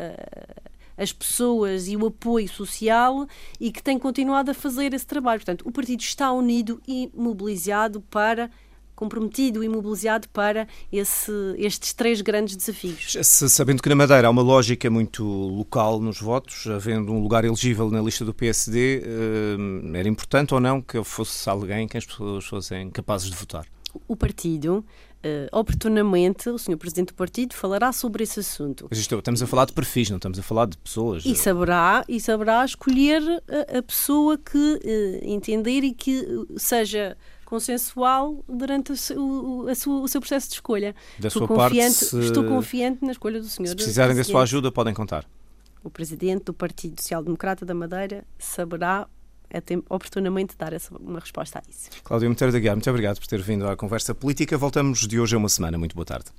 as 0.98 1.12
pessoas 1.12 1.88
e 1.88 1.98
o 1.98 2.06
apoio 2.06 2.48
social 2.48 3.28
e 3.60 3.72
que 3.72 3.82
tem 3.82 3.98
continuado 3.98 4.52
a 4.52 4.54
fazer 4.54 4.94
esse 4.94 5.06
trabalho. 5.06 5.40
Portanto, 5.40 5.68
o 5.68 5.72
partido 5.72 6.02
está 6.02 6.32
unido 6.32 6.80
e 6.88 7.12
mobilizado 7.14 8.02
para 8.02 8.52
comprometido 9.02 9.64
e 9.64 9.68
mobilizado 9.68 10.30
para 10.30 10.68
esse, 10.92 11.32
estes 11.58 11.92
três 11.92 12.22
grandes 12.22 12.56
desafios. 12.56 13.18
Sabendo 13.24 13.82
que 13.82 13.90
na 13.90 13.96
Madeira 13.96 14.28
há 14.28 14.30
uma 14.30 14.44
lógica 14.44 14.92
muito 14.92 15.24
local 15.24 16.00
nos 16.00 16.22
votos, 16.22 16.68
havendo 16.68 17.12
um 17.12 17.20
lugar 17.20 17.44
elegível 17.44 17.90
na 17.90 18.00
lista 18.00 18.24
do 18.24 18.32
PSD, 18.32 19.02
eh, 19.04 19.98
era 19.98 20.08
importante 20.08 20.54
ou 20.54 20.60
não 20.60 20.80
que 20.80 21.04
fosse 21.04 21.50
alguém 21.50 21.88
que 21.88 21.98
as 21.98 22.06
pessoas 22.06 22.46
fossem 22.46 22.92
capazes 22.92 23.32
de 23.32 23.36
votar? 23.36 23.66
O 24.08 24.16
partido 24.16 24.86
Uh, 25.24 25.46
oportunamente, 25.56 26.50
o 26.50 26.58
senhor 26.58 26.80
Presidente 26.80 27.10
do 27.10 27.14
Partido 27.14 27.54
falará 27.54 27.92
sobre 27.92 28.24
esse 28.24 28.40
assunto. 28.40 28.88
Mas 28.90 28.98
isto, 28.98 29.16
estamos 29.16 29.40
a 29.44 29.46
falar 29.46 29.66
de 29.66 29.74
perfis, 29.74 30.10
não 30.10 30.18
estamos 30.18 30.40
a 30.40 30.42
falar 30.42 30.66
de 30.66 30.76
pessoas. 30.80 31.24
E 31.28 31.36
saberá, 31.36 32.04
e 32.10 32.20
saberá 32.20 32.66
escolher 32.66 33.22
a, 33.48 33.78
a 33.78 33.84
pessoa 33.84 34.36
que 34.36 34.58
uh, 34.58 35.20
entender 35.22 35.84
e 35.84 35.94
que 35.94 36.26
seja 36.58 37.16
consensual 37.52 38.42
durante 38.48 38.94
o, 38.94 39.66
o, 39.66 39.76
sua, 39.76 40.02
o 40.02 40.08
seu 40.08 40.22
processo 40.22 40.48
de 40.48 40.54
escolha. 40.54 40.96
Da 41.20 41.28
estou 41.28 41.46
sua 41.46 41.48
confiante, 41.50 42.06
parte, 42.06 42.26
estou 42.26 42.46
confiante 42.46 43.06
na 43.06 43.12
escolha 43.12 43.42
do 43.42 43.50
senhor. 43.50 43.68
Se 43.68 43.76
precisarem 43.76 44.16
da 44.16 44.24
sua 44.24 44.44
ajuda, 44.44 44.72
podem 44.72 44.94
contar. 44.94 45.26
O 45.84 45.90
presidente 45.90 46.46
do 46.46 46.54
Partido 46.54 47.02
Social 47.02 47.22
Democrata 47.22 47.66
da 47.66 47.74
Madeira 47.74 48.24
saberá 48.40 49.06
oportunamente 49.90 50.56
dar 50.58 50.72
uma 50.98 51.20
resposta 51.20 51.60
a 51.60 51.70
isso. 51.70 51.90
Cláudio 52.06 52.30
Monteiro 52.30 52.54
da 52.54 52.60
Guiar, 52.60 52.74
muito 52.74 52.90
obrigado 52.90 53.20
por 53.20 53.28
ter 53.28 53.42
vindo 53.42 53.68
à 53.68 53.76
conversa 53.76 54.16
política. 54.16 54.58
Voltamos 54.58 55.06
de 55.06 55.20
hoje 55.20 55.36
a 55.36 55.38
uma 55.38 55.50
semana. 55.50 55.78
Muito 55.78 55.94
boa 55.94 56.06
tarde. 56.06 56.32